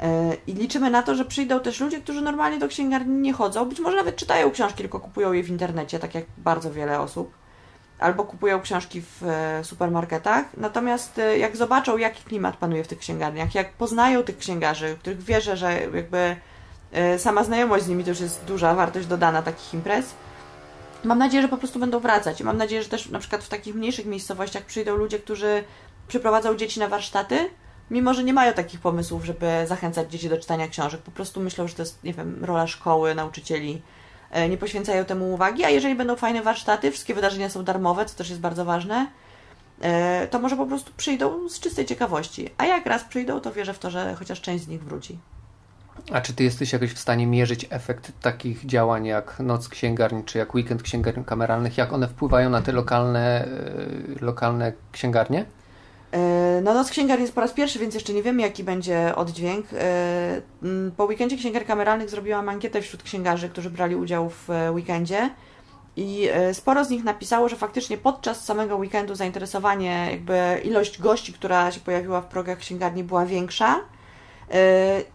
E, 0.01 0.34
I 0.48 0.53
liczymy 0.53 0.89
na 0.89 1.03
to, 1.03 1.15
że 1.15 1.25
przyjdą 1.25 1.60
też 1.60 1.80
ludzie, 1.80 2.01
którzy 2.01 2.22
normalnie 2.22 2.60
do 2.60 2.68
księgarni 2.68 3.22
nie 3.22 3.34
chodzą, 3.34 3.70
być 3.70 3.80
może 3.80 3.98
nawet 3.98 4.15
czytają 4.15 4.51
książki, 4.51 4.77
tylko 4.77 5.00
kupują 5.00 5.34
je 5.34 5.44
w 5.44 5.50
internecie, 5.50 6.00
tak 6.00 6.15
jak 6.15 6.25
bardzo 6.38 6.72
wiele 6.72 7.00
osób. 7.00 7.34
Albo 8.00 8.24
kupują 8.24 8.62
książki 8.62 9.01
w 9.01 9.22
supermarketach. 9.63 10.46
Natomiast 10.58 11.22
jak 11.38 11.58
zobaczą, 11.58 11.98
jaki 11.98 12.24
klimat 12.24 12.58
panuje 12.58 12.84
w 12.84 12.88
tych 12.88 13.00
księgarniach, 13.00 13.56
jak 13.56 13.74
poznają 13.74 14.24
tych 14.24 14.38
księgarzy, 14.38 14.98
których 15.00 15.22
wierzę, 15.22 15.58
że 15.58 15.82
jakby 15.82 16.18
E, 16.18 16.36
sama 17.18 17.44
znajomość 17.44 17.86
z 17.86 17.88
nimi 17.88 18.04
to 18.04 18.10
już 18.10 18.20
jest 18.20 18.46
duża 18.46 18.76
wartość 18.76 19.08
dodana 19.08 19.42
takich 19.42 19.74
imprez. 19.74 20.06
Mam 21.04 21.18
nadzieję, 21.18 21.42
że 21.42 21.48
po 21.48 21.58
prostu 21.58 21.80
będą 21.80 22.00
wracać 22.00 22.42
mam 22.42 22.58
nadzieję, 22.58 22.84
że 22.84 22.90
też 22.90 23.10
na 23.10 23.20
przykład 23.20 23.44
w 23.44 23.50
takich 23.50 23.76
mniejszych 23.76 24.06
miejscowościach 24.06 24.64
przyjdą 24.64 24.96
ludzie, 24.96 25.20
którzy 25.20 25.64
przyprowadzą 26.08 26.56
dzieci 26.56 26.80
na 26.80 26.88
warsztaty, 26.88 27.50
mimo 27.92 28.14
że 28.14 28.24
nie 28.24 28.34
mają 28.34 28.54
takich 28.54 28.80
pomysłów, 28.80 29.26
żeby 29.26 29.48
zachęcać 29.68 30.12
dzieci 30.12 30.30
do 30.30 30.38
czytania 30.38 30.68
książek. 30.68 31.02
Po 31.02 31.12
prostu 31.12 31.42
myślą, 31.42 31.68
że 31.68 31.76
to 31.76 31.82
jest, 31.82 32.04
nie 32.04 32.14
wiem, 32.14 32.46
rola 32.46 32.68
szkoły, 32.68 33.16
nauczycieli. 33.16 33.82
E, 34.32 34.50
nie 34.50 34.58
poświęcają 34.58 35.06
temu 35.06 35.34
uwagi, 35.34 35.64
a 35.64 35.70
jeżeli 35.70 35.96
będą 35.96 36.16
fajne 36.16 36.42
warsztaty, 36.42 36.92
wszystkie 36.92 37.14
wydarzenia 37.14 37.50
są 37.50 37.64
darmowe, 37.64 38.06
co 38.06 38.16
też 38.16 38.30
jest 38.30 38.42
bardzo 38.42 38.66
ważne, 38.66 39.08
e, 39.82 40.28
to 40.28 40.40
może 40.40 40.58
po 40.58 40.66
prostu 40.66 40.92
przyjdą 40.98 41.50
z 41.50 41.60
czystej 41.60 41.86
ciekawości. 41.86 42.50
A 42.58 42.66
jak 42.66 42.86
raz 42.86 43.04
przyjdą, 43.04 43.40
to 43.40 43.52
wierzę 43.52 43.74
w 43.74 43.80
to, 43.80 43.90
że 43.92 44.16
chociaż 44.16 44.42
część 44.42 44.64
z 44.64 44.68
nich 44.68 44.84
wróci. 44.84 45.18
A 46.12 46.22
czy 46.22 46.34
ty 46.34 46.44
jesteś 46.44 46.74
jakoś 46.74 46.92
w 46.92 47.00
stanie 47.00 47.28
mierzyć 47.28 47.68
efekt 47.70 48.12
takich 48.22 48.66
działań 48.66 49.06
jak 49.06 49.40
Noc 49.40 49.70
Księgarni, 49.70 50.24
czy 50.24 50.38
jak 50.38 50.56
Weekend 50.56 50.84
Księgarni 50.84 51.26
Kameralnych? 51.26 51.78
Jak 51.78 51.94
one 51.94 52.08
wpływają 52.08 52.50
na 52.50 52.62
te 52.62 52.72
lokalne, 52.72 53.46
e, 54.20 54.26
lokalne 54.26 54.74
księgarnie? 54.92 55.46
No 56.64 56.74
Noc 56.74 56.90
Księgarni 56.90 57.22
jest 57.22 57.36
po 57.36 57.42
raz 57.42 57.54
pierwszy, 57.54 57.80
więc 57.80 57.94
jeszcze 57.94 58.14
nie 58.14 58.24
wiemy, 58.24 58.42
jaki 58.42 58.64
będzie 58.64 59.16
oddźwięk. 59.16 59.66
E, 59.74 60.42
po 60.98 61.06
weekendzie 61.06 61.38
księgar 61.38 61.66
kameralnych 61.66 62.10
zrobiłam 62.10 62.50
ankietę 62.50 62.82
wśród 62.82 63.04
księgarzy, 63.04 63.50
którzy 63.50 63.70
brali 63.70 63.96
udział 63.96 64.30
w 64.30 64.50
weekendzie. 64.72 65.30
I 65.96 66.30
sporo 66.54 66.86
z 66.86 66.90
nich 66.90 67.04
napisało, 67.04 67.50
że 67.50 67.56
faktycznie 67.56 67.98
podczas 67.98 68.46
samego 68.46 68.78
weekendu 68.78 69.16
zainteresowanie, 69.16 70.08
jakby 70.12 70.62
ilość 70.64 71.02
gości, 71.02 71.34
która 71.34 71.72
się 71.72 71.80
pojawiła 71.80 72.22
w 72.22 72.26
progach 72.26 72.58
księgarni 72.58 73.04
była 73.04 73.26
większa 73.26 73.80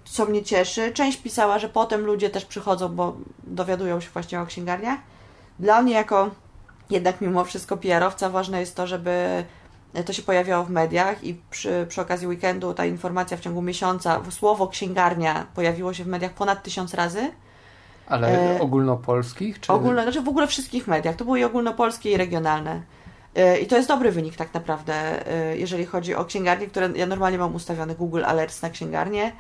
co 0.04 0.24
mnie 0.24 0.42
cieszy. 0.42 0.92
Część 0.92 1.18
pisała, 1.18 1.58
że 1.58 1.68
potem 1.68 2.06
ludzie 2.06 2.30
też 2.30 2.44
przychodzą, 2.44 2.88
bo 2.88 3.16
dowiadują 3.44 4.00
się 4.00 4.10
właśnie 4.10 4.40
o 4.40 4.46
księgarniach. 4.46 4.98
Dla 5.58 5.82
mnie 5.82 5.94
jako 5.94 6.30
jednak 6.90 7.20
mimo 7.20 7.44
wszystko 7.44 7.76
PR-owca 7.76 8.30
ważne 8.30 8.60
jest 8.60 8.76
to, 8.76 8.86
żeby 8.86 9.44
to 10.06 10.12
się 10.12 10.22
pojawiało 10.22 10.64
w 10.64 10.70
mediach 10.70 11.24
i 11.24 11.40
przy, 11.50 11.86
przy 11.88 12.00
okazji 12.00 12.26
weekendu 12.26 12.74
ta 12.74 12.86
informacja 12.86 13.36
w 13.36 13.40
ciągu 13.40 13.62
miesiąca, 13.62 14.20
słowo 14.30 14.68
księgarnia 14.68 15.46
pojawiło 15.54 15.94
się 15.94 16.04
w 16.04 16.06
mediach 16.06 16.32
ponad 16.32 16.62
tysiąc 16.62 16.94
razy. 16.94 17.30
Ale 18.06 18.56
e, 18.56 18.60
ogólnopolskich? 18.60 19.60
Czy... 19.60 19.72
Ogólno, 19.72 20.02
znaczy 20.02 20.22
w 20.22 20.28
ogóle 20.28 20.46
wszystkich 20.46 20.88
mediach. 20.88 21.16
To 21.16 21.24
były 21.24 21.40
i 21.40 21.44
ogólnopolskie 21.44 22.10
i 22.10 22.16
regionalne. 22.16 22.82
I 23.62 23.66
to 23.66 23.76
jest 23.76 23.88
dobry 23.88 24.12
wynik 24.12 24.36
tak 24.36 24.54
naprawdę, 24.54 25.26
e, 25.26 25.56
jeżeli 25.56 25.86
chodzi 25.86 26.14
o 26.14 26.24
księgarnie, 26.24 26.66
które 26.66 26.90
ja 26.96 27.06
normalnie 27.06 27.38
mam 27.38 27.54
ustawiony 27.54 27.94
Google 27.94 28.24
Alerts 28.24 28.62
na 28.62 28.70
księgarnię. 28.70 29.32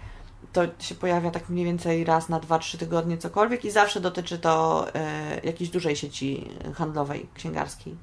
To 0.52 0.62
się 0.78 0.94
pojawia 0.94 1.30
tak 1.30 1.48
mniej 1.48 1.64
więcej 1.64 2.04
raz 2.04 2.28
na 2.28 2.40
2-3 2.40 2.78
tygodnie 2.78 3.18
cokolwiek 3.18 3.64
i 3.64 3.70
zawsze 3.70 4.00
dotyczy 4.00 4.38
to 4.38 4.86
e, 4.94 5.40
jakiejś 5.44 5.70
dużej 5.70 5.96
sieci 5.96 6.48
handlowej, 6.74 7.26
księgarskiej. 7.34 7.96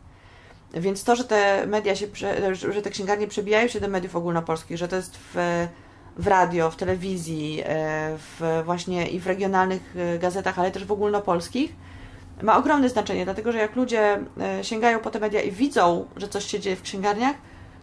Więc 0.73 1.03
to, 1.03 1.15
że 1.15 1.23
te 1.23 1.67
media 1.67 1.95
się, 1.95 2.07
że 2.71 2.81
te 2.81 2.89
księgarnie 2.89 3.27
przebijają 3.27 3.67
się 3.67 3.79
do 3.79 3.87
mediów 3.87 4.15
ogólnopolskich, 4.15 4.77
że 4.77 4.87
to 4.87 4.95
jest 4.95 5.17
w, 5.17 5.67
w 6.17 6.27
radio, 6.27 6.71
w 6.71 6.75
telewizji, 6.75 7.63
w 8.17 8.61
właśnie 8.65 9.07
i 9.07 9.19
w 9.19 9.27
regionalnych 9.27 9.95
gazetach, 10.19 10.59
ale 10.59 10.71
też 10.71 10.85
w 10.85 10.91
ogólnopolskich, 10.91 11.75
ma 12.43 12.57
ogromne 12.57 12.89
znaczenie, 12.89 13.25
dlatego 13.25 13.51
że 13.51 13.57
jak 13.57 13.75
ludzie 13.75 14.19
e, 14.41 14.63
sięgają 14.63 14.99
po 14.99 15.11
te 15.11 15.19
media 15.19 15.41
i 15.41 15.51
widzą, 15.51 16.05
że 16.17 16.27
coś 16.27 16.45
się 16.45 16.59
dzieje 16.59 16.75
w 16.75 16.81
księgarniach, 16.81 17.35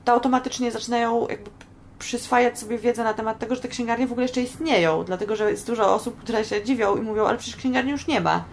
to 0.05 0.13
automatycznie 0.13 0.71
zaczynają 0.71 1.27
jakby 1.29 1.51
przyswajać 1.99 2.59
sobie 2.59 2.79
wiedzę 2.79 3.05
na 3.05 3.15
temat 3.15 3.39
tego, 3.39 3.55
że 3.55 3.61
te 3.61 3.69
księgarnie 3.69 4.07
w 4.07 4.13
ogóle 4.13 4.25
jeszcze 4.25 4.41
istnieją, 4.41 5.05
dlatego 5.05 5.37
że 5.37 5.51
jest 5.51 5.67
dużo 5.67 5.95
osób, 5.95 6.19
które 6.19 6.45
się 6.45 6.65
dziwią 6.65 6.97
i 6.97 7.01
mówią, 7.01 7.27
ale 7.27 7.39
przecież 7.39 7.57
księgarni 7.57 7.91
już 7.91 8.07
nie 8.07 8.21
ma, 8.21 8.45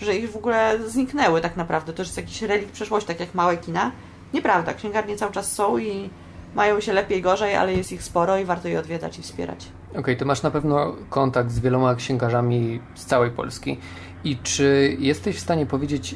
że 0.00 0.16
ich 0.16 0.30
w 0.30 0.36
ogóle 0.36 0.78
zniknęły 0.86 1.40
tak 1.40 1.56
naprawdę, 1.56 1.92
to 1.92 2.02
jest 2.02 2.16
jakiś 2.16 2.42
relikt 2.42 2.72
przeszłości, 2.72 3.08
tak 3.08 3.20
jak 3.20 3.34
małe 3.34 3.56
kina. 3.56 3.90
Nieprawda, 4.32 4.74
księgarnie 4.74 5.16
cały 5.16 5.32
czas 5.32 5.52
są 5.52 5.78
i 5.78 6.10
mają 6.54 6.80
się 6.80 6.92
lepiej, 6.92 7.22
gorzej, 7.22 7.56
ale 7.56 7.74
jest 7.74 7.92
ich 7.92 8.02
sporo 8.02 8.38
i 8.38 8.44
warto 8.44 8.68
je 8.68 8.78
odwiedzać 8.78 9.18
i 9.18 9.22
wspierać. 9.22 9.68
Okej, 9.90 10.00
okay, 10.00 10.16
ty 10.16 10.24
masz 10.24 10.42
na 10.42 10.50
pewno 10.50 10.94
kontakt 11.10 11.50
z 11.50 11.60
wieloma 11.60 11.94
księgarzami 11.94 12.80
z 12.94 13.04
całej 13.04 13.30
Polski. 13.30 13.78
I 14.24 14.36
czy 14.36 14.96
jesteś 14.98 15.36
w 15.36 15.40
stanie 15.40 15.66
powiedzieć, 15.66 16.14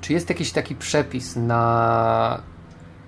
czy 0.00 0.12
jest 0.12 0.28
jakiś 0.28 0.52
taki 0.52 0.74
przepis 0.74 1.36
na 1.36 2.42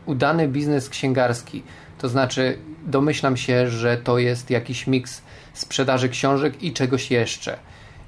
udany 0.07 0.49
biznes 0.49 0.89
księgarski? 0.89 1.63
To 1.99 2.09
znaczy, 2.09 2.59
domyślam 2.87 3.37
się, 3.37 3.69
że 3.69 3.97
to 3.97 4.19
jest 4.19 4.51
jakiś 4.51 4.87
miks 4.87 5.23
sprzedaży 5.53 6.09
książek 6.09 6.63
i 6.63 6.73
czegoś 6.73 7.11
jeszcze, 7.11 7.59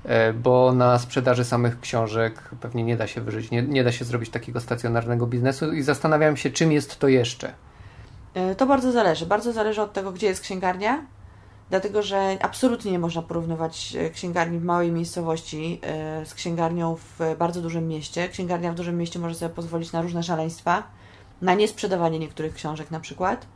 e, 0.04 0.33
bo 0.33 0.73
na 0.73 0.99
sprzedaży 0.99 1.45
samych 1.45 1.81
książek 1.81 2.50
pewnie 2.61 2.85
nie 2.85 2.97
da 2.97 3.07
się 3.07 3.21
wyżyć, 3.21 3.50
nie, 3.50 3.62
nie 3.62 3.85
da 3.85 3.92
się 3.92 4.04
zrobić 4.04 4.31
takiego 4.31 4.61
stacjonarnego 4.61 5.26
biznesu 5.26 5.73
i 5.73 5.83
zastanawiam 5.83 6.37
się, 6.37 6.50
czym 6.50 6.73
jest 6.73 6.99
to 6.99 7.09
jeszcze. 7.09 7.52
E, 8.35 8.54
to 8.54 8.66
bardzo 8.66 8.92
zależy. 8.92 9.26
Bardzo 9.26 9.52
zależy 9.52 9.83
od 9.83 9.92
tego, 9.92 10.12
gdzie 10.12 10.26
jest 10.26 10.40
księgarnia, 10.40 11.04
dlatego 11.73 12.02
że 12.02 12.37
absolutnie 12.41 12.93
nie 12.93 12.99
można 12.99 13.23
porównywać 13.23 13.97
e, 13.97 14.11
księgarni 14.11 14.59
w 14.59 14.64
małej 14.64 14.93
miejscowości 14.93 15.81
e, 15.83 16.26
z 16.26 16.35
księgarnią 16.35 16.97
w 16.97 17.37
bardzo 17.38 17.62
dużym 17.62 17.88
mieście. 17.88 18.29
Księgarnia 18.29 18.73
w 18.73 18.75
dużym 18.75 18.99
mieście 18.99 19.19
może 19.19 19.35
sobie 19.35 19.55
pozwolić 19.55 19.93
na 19.93 20.02
różne 20.02 20.23
szaleństwa, 20.23 20.83
na 21.43 21.55
niesprzedawanie 21.55 22.19
niektórych 22.19 22.55
książek 22.55 22.91
na 22.91 23.00
przykład, 23.00 23.47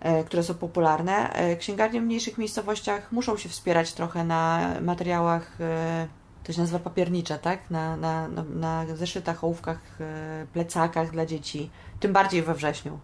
e, 0.00 0.24
które 0.24 0.42
są 0.42 0.54
popularne. 0.54 1.32
Księgarnie 1.58 2.00
w 2.00 2.04
mniejszych 2.04 2.38
miejscowościach 2.38 3.12
muszą 3.12 3.36
się 3.36 3.48
wspierać 3.48 3.92
trochę 3.92 4.24
na 4.24 4.72
materiałach, 4.80 5.58
to 6.44 6.52
się 6.52 6.60
nazywa 6.60 6.78
papiernicze, 6.78 7.38
tak? 7.38 7.70
Na, 7.70 7.96
na, 7.96 8.28
na, 8.28 8.44
na 8.44 8.96
zeszytach, 8.96 9.44
ołówkach, 9.44 9.98
plecakach 10.52 11.10
dla 11.10 11.26
dzieci, 11.26 11.70
tym 12.00 12.12
bardziej 12.12 12.42
we 12.42 12.54
wrześniu 12.54 12.98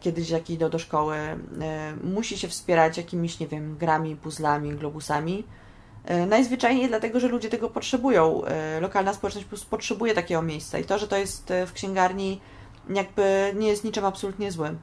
kiedyś 0.00 0.30
jak 0.30 0.50
idą 0.50 0.70
do 0.70 0.78
szkoły, 0.78 1.16
e, 1.16 1.38
musi 2.04 2.38
się 2.38 2.48
wspierać 2.48 2.96
jakimiś, 2.96 3.40
nie 3.40 3.46
wiem, 3.46 3.76
grami, 3.76 4.16
puzzlami, 4.16 4.74
globusami. 4.74 5.44
E, 6.04 6.26
najzwyczajniej 6.26 6.88
dlatego, 6.88 7.20
że 7.20 7.28
ludzie 7.28 7.48
tego 7.48 7.70
potrzebują. 7.70 8.42
Lokalna 8.80 9.14
społeczność 9.14 9.46
potrzebuje 9.70 10.14
takiego 10.14 10.42
miejsca 10.42 10.78
i 10.78 10.84
to, 10.84 10.98
że 10.98 11.08
to 11.08 11.16
jest 11.16 11.52
w 11.66 11.72
księgarni 11.72 12.40
jakby 12.90 13.54
nie 13.56 13.68
jest 13.68 13.84
niczym 13.84 14.04
absolutnie 14.04 14.52
złym. 14.52 14.78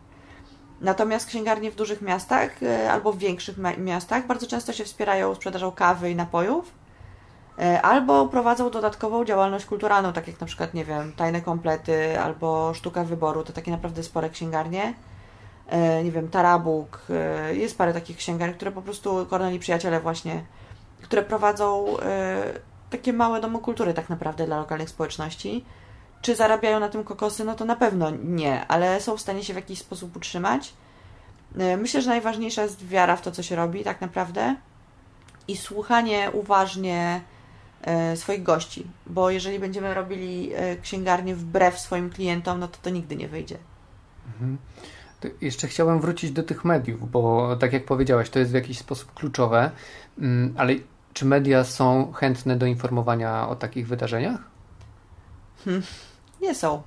Natomiast 0.82 1.28
księgarnie 1.28 1.72
w 1.72 1.76
dużych 1.76 2.02
miastach 2.02 2.60
albo 2.90 3.14
w 3.14 3.18
większych 3.18 3.58
miastach 3.78 4.28
bardzo 4.28 4.48
często 4.48 4.74
się 4.74 4.84
wspierają 4.84 5.36
sprzedażą 5.36 5.72
kawy 5.72 6.12
i 6.12 6.16
napojów, 6.16 6.74
E, 6.74 6.85
albo 7.82 8.28
prowadzą 8.28 8.70
dodatkową 8.70 9.26
działalność 9.26 9.66
kulturalną, 9.66 10.14
tak 10.14 10.28
jak 10.28 10.42
na 10.42 10.48
przykład, 10.48 10.74
nie 10.74 10.86
wiem, 10.86 11.14
tajne 11.14 11.42
komplety 11.42 12.20
albo 12.20 12.74
sztuka 12.74 13.04
wyboru, 13.04 13.44
to 13.44 13.54
takie 13.54 13.72
naprawdę 13.72 14.04
spore 14.04 14.30
księgarnie. 14.30 14.94
E, 15.68 16.04
nie 16.04 16.12
wiem, 16.12 16.30
Tarabuk, 16.30 17.02
e, 17.10 17.56
jest 17.56 17.78
parę 17.78 17.94
takich 17.94 18.18
księgarni, 18.18 18.56
które 18.56 18.72
po 18.72 18.82
prostu 18.82 19.26
Korneli 19.30 19.60
Przyjaciele 19.60 20.00
właśnie, 20.00 20.44
które 21.02 21.24
prowadzą 21.24 21.86
takie 22.90 23.14
małe 23.14 23.42
domy 23.42 23.60
kultury 23.60 23.94
tak 23.94 24.10
naprawdę 24.10 24.46
dla 24.46 24.58
lokalnych 24.58 24.90
społeczności. 24.90 25.66
Czy 26.22 26.36
zarabiają 26.36 26.80
na 26.80 26.90
tym 26.90 27.04
kokosy? 27.04 27.44
No 27.46 27.56
to 27.56 27.66
na 27.66 27.76
pewno 27.76 28.10
nie, 28.24 28.68
ale 28.68 29.02
są 29.02 29.18
w 29.18 29.22
stanie 29.22 29.44
się 29.44 29.54
w 29.54 29.56
jakiś 29.56 29.80
sposób 29.80 30.16
utrzymać. 30.16 30.74
Myślę, 31.78 32.02
że 32.02 32.10
najważniejsza 32.10 32.64
jest 32.64 32.88
wiara 32.88 33.16
w 33.16 33.22
to, 33.22 33.32
co 33.32 33.44
się 33.44 33.56
robi 33.56 33.84
tak 33.84 34.02
naprawdę 34.02 34.56
i 35.48 35.58
słuchanie 35.58 36.32
uważnie 36.34 37.22
E, 37.22 37.35
swoich 38.16 38.44
gości, 38.44 38.88
bo 39.08 39.30
jeżeli 39.30 39.60
będziemy 39.60 39.94
robili 39.94 40.52
e, 40.54 40.76
księgarnię 40.76 41.36
wbrew 41.36 41.80
swoim 41.80 42.10
klientom, 42.10 42.60
no 42.60 42.68
to 42.68 42.78
to 42.82 42.90
nigdy 42.90 43.16
nie 43.16 43.28
wyjdzie. 43.28 43.58
Mhm. 44.28 44.58
Jeszcze 45.42 45.68
chciałem 45.68 46.00
wrócić 46.00 46.32
do 46.32 46.44
tych 46.44 46.66
mediów, 46.66 47.12
bo 47.12 47.56
tak 47.60 47.74
jak 47.74 47.86
powiedziałeś, 47.86 48.30
to 48.30 48.40
jest 48.40 48.52
w 48.52 48.56
jakiś 48.56 48.78
sposób 48.78 49.14
kluczowe, 49.14 49.72
mm, 50.20 50.54
ale 50.58 50.76
czy 51.14 51.26
media 51.26 51.64
są 51.64 52.12
chętne 52.12 52.56
do 52.56 52.66
informowania 52.66 53.48
o 53.50 53.56
takich 53.56 53.88
wydarzeniach? 53.88 54.40
Hmm, 55.66 55.84
nie 56.42 56.56
są. 56.56 56.82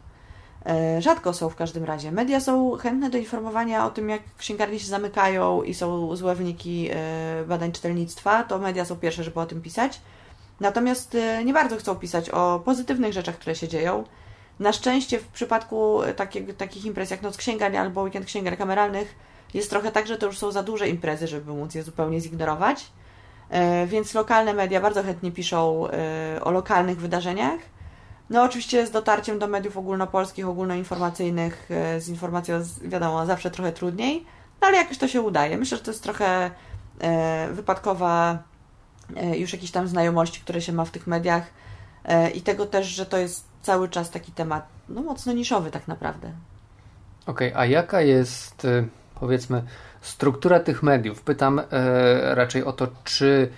E, 0.66 1.02
rzadko 1.02 1.32
są 1.32 1.48
w 1.48 1.56
każdym 1.56 1.84
razie. 1.84 2.12
Media 2.12 2.40
są 2.40 2.76
chętne 2.76 3.10
do 3.10 3.18
informowania 3.18 3.86
o 3.86 3.90
tym, 3.90 4.08
jak 4.08 4.22
księgarnie 4.38 4.80
się 4.80 4.86
zamykają 4.86 5.62
i 5.62 5.74
są 5.74 6.16
złe 6.16 6.34
wyniki 6.34 6.90
badań 7.48 7.72
czytelnictwa. 7.72 8.42
To 8.42 8.58
media 8.58 8.84
są 8.84 8.96
pierwsze, 8.96 9.24
żeby 9.24 9.40
o 9.40 9.46
tym 9.46 9.62
pisać. 9.62 10.00
Natomiast 10.60 11.14
y, 11.14 11.44
nie 11.44 11.52
bardzo 11.52 11.76
chcą 11.76 11.94
pisać 11.94 12.30
o 12.30 12.60
pozytywnych 12.64 13.12
rzeczach, 13.12 13.34
które 13.34 13.54
się 13.54 13.68
dzieją. 13.68 14.04
Na 14.60 14.72
szczęście 14.72 15.18
w 15.18 15.26
przypadku 15.28 16.00
takie, 16.16 16.42
takich 16.42 16.84
imprez 16.84 17.10
jak 17.10 17.22
Noc 17.22 17.36
Księgarni 17.36 17.78
albo 17.78 18.02
Weekend 18.02 18.26
Księgarni 18.26 18.58
Kameralnych 18.58 19.14
jest 19.54 19.70
trochę 19.70 19.92
tak, 19.92 20.06
że 20.06 20.18
to 20.18 20.26
już 20.26 20.38
są 20.38 20.50
za 20.50 20.62
duże 20.62 20.88
imprezy, 20.88 21.26
żeby 21.26 21.52
móc 21.52 21.74
je 21.74 21.82
zupełnie 21.82 22.20
zignorować. 22.20 22.86
E, 23.50 23.86
więc 23.86 24.14
lokalne 24.14 24.54
media 24.54 24.80
bardzo 24.80 25.02
chętnie 25.02 25.32
piszą 25.32 25.88
e, 25.88 26.44
o 26.44 26.50
lokalnych 26.50 26.98
wydarzeniach. 26.98 27.60
No 28.30 28.42
oczywiście 28.42 28.86
z 28.86 28.90
dotarciem 28.90 29.38
do 29.38 29.48
mediów 29.48 29.76
ogólnopolskich, 29.76 30.48
ogólnoinformacyjnych, 30.48 31.68
e, 31.70 32.00
z 32.00 32.08
informacją 32.08 32.60
wiadomo 32.82 33.26
zawsze 33.26 33.50
trochę 33.50 33.72
trudniej, 33.72 34.26
no 34.60 34.66
ale 34.66 34.76
jakoś 34.76 34.98
to 34.98 35.08
się 35.08 35.20
udaje. 35.20 35.58
Myślę, 35.58 35.78
że 35.78 35.84
to 35.84 35.90
jest 35.90 36.02
trochę 36.02 36.50
wypadkowa 37.52 38.32
E, 38.32 38.57
już 39.36 39.52
jakieś 39.52 39.70
tam 39.70 39.88
znajomości, 39.88 40.40
które 40.40 40.60
się 40.60 40.72
ma 40.72 40.84
w 40.84 40.90
tych 40.90 41.06
mediach 41.06 41.46
e, 42.04 42.30
i 42.30 42.42
tego 42.42 42.66
też, 42.66 42.86
że 42.86 43.06
to 43.06 43.18
jest 43.18 43.44
cały 43.62 43.88
czas 43.88 44.10
taki 44.10 44.32
temat 44.32 44.68
no, 44.88 45.02
mocno 45.02 45.32
niszowy 45.32 45.70
tak 45.70 45.88
naprawdę. 45.88 46.32
Okej, 47.26 47.48
okay, 47.48 47.62
a 47.62 47.66
jaka 47.66 48.00
jest 48.00 48.64
e, 48.64 48.84
powiedzmy 49.20 49.62
struktura 50.00 50.60
tych 50.60 50.82
mediów? 50.82 51.22
Pytam 51.22 51.60
raczej 52.22 52.64
o 52.64 52.72
to, 52.72 52.88
czy 53.04 53.48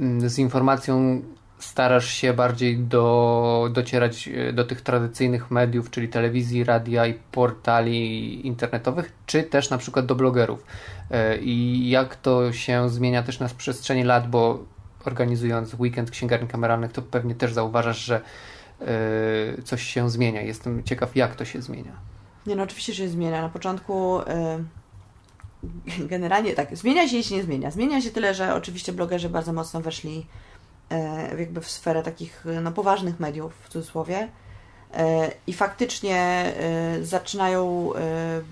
mm, 0.00 0.30
z 0.30 0.38
informacją 0.38 1.22
starasz 1.62 2.08
się 2.08 2.32
bardziej 2.32 2.78
do, 2.78 3.68
docierać 3.72 4.28
e, 4.28 4.52
do 4.52 4.64
tych 4.64 4.80
tradycyjnych 4.80 5.50
mediów, 5.50 5.90
czyli 5.90 6.08
telewizji, 6.08 6.64
radia 6.64 7.06
i 7.06 7.14
portali 7.14 8.46
internetowych, 8.46 9.12
czy 9.26 9.42
też 9.42 9.70
na 9.70 9.78
przykład 9.78 10.06
do 10.06 10.14
blogerów. 10.14 10.64
E, 11.10 11.38
I 11.38 11.88
jak 11.90 12.16
to 12.16 12.52
się 12.52 12.90
zmienia 12.90 13.22
też 13.22 13.40
na 13.40 13.48
przestrzeni 13.48 14.04
lat, 14.04 14.30
bo 14.30 14.64
organizując 15.04 15.74
weekend 15.74 16.10
księgarni 16.10 16.48
kameralnych, 16.48 16.92
to 16.92 17.02
pewnie 17.02 17.34
też 17.34 17.52
zauważasz, 17.52 17.98
że 17.98 18.20
e, 18.80 19.62
coś 19.62 19.82
się 19.82 20.10
zmienia. 20.10 20.42
Jestem 20.42 20.82
ciekaw, 20.84 21.16
jak 21.16 21.36
to 21.36 21.44
się 21.44 21.62
zmienia. 21.62 21.92
Nie, 22.46 22.56
no 22.56 22.62
oczywiście, 22.62 22.92
że 22.92 23.02
się 23.02 23.08
zmienia. 23.08 23.42
Na 23.42 23.48
początku 23.48 24.18
generalnie 26.12 26.54
tak, 26.54 26.76
zmienia 26.76 27.08
się 27.08 27.16
i 27.16 27.24
się 27.24 27.36
nie 27.36 27.42
zmienia. 27.42 27.70
Zmienia 27.70 28.00
się 28.00 28.10
tyle, 28.10 28.34
że 28.34 28.54
oczywiście 28.54 28.92
blogerzy 28.92 29.28
bardzo 29.28 29.52
mocno 29.52 29.80
weszli 29.80 30.26
E, 30.92 31.34
jakby 31.38 31.60
w 31.60 31.70
sferę 31.70 32.02
takich 32.02 32.44
no, 32.62 32.72
poważnych 32.72 33.20
mediów 33.20 33.54
w 33.64 33.68
cudzysłowie. 33.68 34.28
E, 34.94 35.30
I 35.46 35.52
faktycznie 35.52 36.16
e, 36.16 37.04
zaczynają 37.04 37.90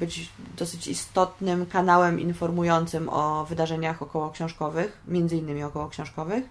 być 0.00 0.28
dosyć 0.56 0.86
istotnym 0.86 1.66
kanałem 1.66 2.20
informującym 2.20 3.08
o 3.08 3.44
wydarzeniach 3.44 4.02
około 4.02 4.30
książkowych, 4.30 5.00
między 5.08 5.36
innymi 5.36 5.62
około 5.62 5.88
książkowych. 5.88 6.44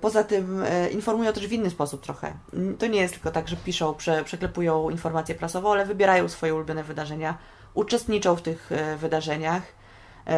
Poza 0.00 0.24
tym 0.24 0.64
informują 0.92 1.32
też 1.32 1.46
w 1.46 1.52
inny 1.52 1.70
sposób 1.70 2.02
trochę. 2.02 2.32
To 2.78 2.86
nie 2.86 3.00
jest 3.00 3.14
tylko 3.14 3.30
tak, 3.30 3.48
że 3.48 3.56
piszą, 3.56 3.94
prze, 3.94 4.24
przeklepują 4.24 4.90
informacje 4.90 5.34
prasowe, 5.34 5.68
ale 5.68 5.86
wybierają 5.86 6.28
swoje 6.28 6.54
ulubione 6.54 6.84
wydarzenia, 6.84 7.38
uczestniczą 7.74 8.36
w 8.36 8.42
tych 8.42 8.70
wydarzeniach, 8.98 9.62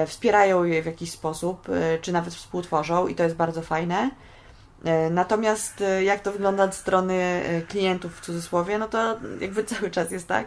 wspierają 0.07 0.65
je 0.65 0.83
w 0.83 0.87
jakiś 0.87 1.11
sposób, 1.11 1.69
czy 2.03 2.13
nawet 2.13 2.35
współtworzą 2.35 3.07
i 3.07 3.15
to 3.15 3.23
jest 3.23 3.37
bardzo 3.37 3.63
fajne. 3.63 4.11
E, 4.85 5.11
natomiast 5.11 5.81
e, 5.81 6.05
jak 6.05 6.21
to 6.21 6.33
wygląda 6.33 6.65
od 6.65 6.75
strony 6.75 7.15
e, 7.15 7.63
klientów 7.63 8.17
w 8.17 8.21
cudzysłowie, 8.21 8.79
no 8.79 8.89
to 8.89 9.17
jakby 9.41 9.65
cały 9.75 9.91
czas 9.91 10.11
jest 10.11 10.29
tak, 10.29 10.47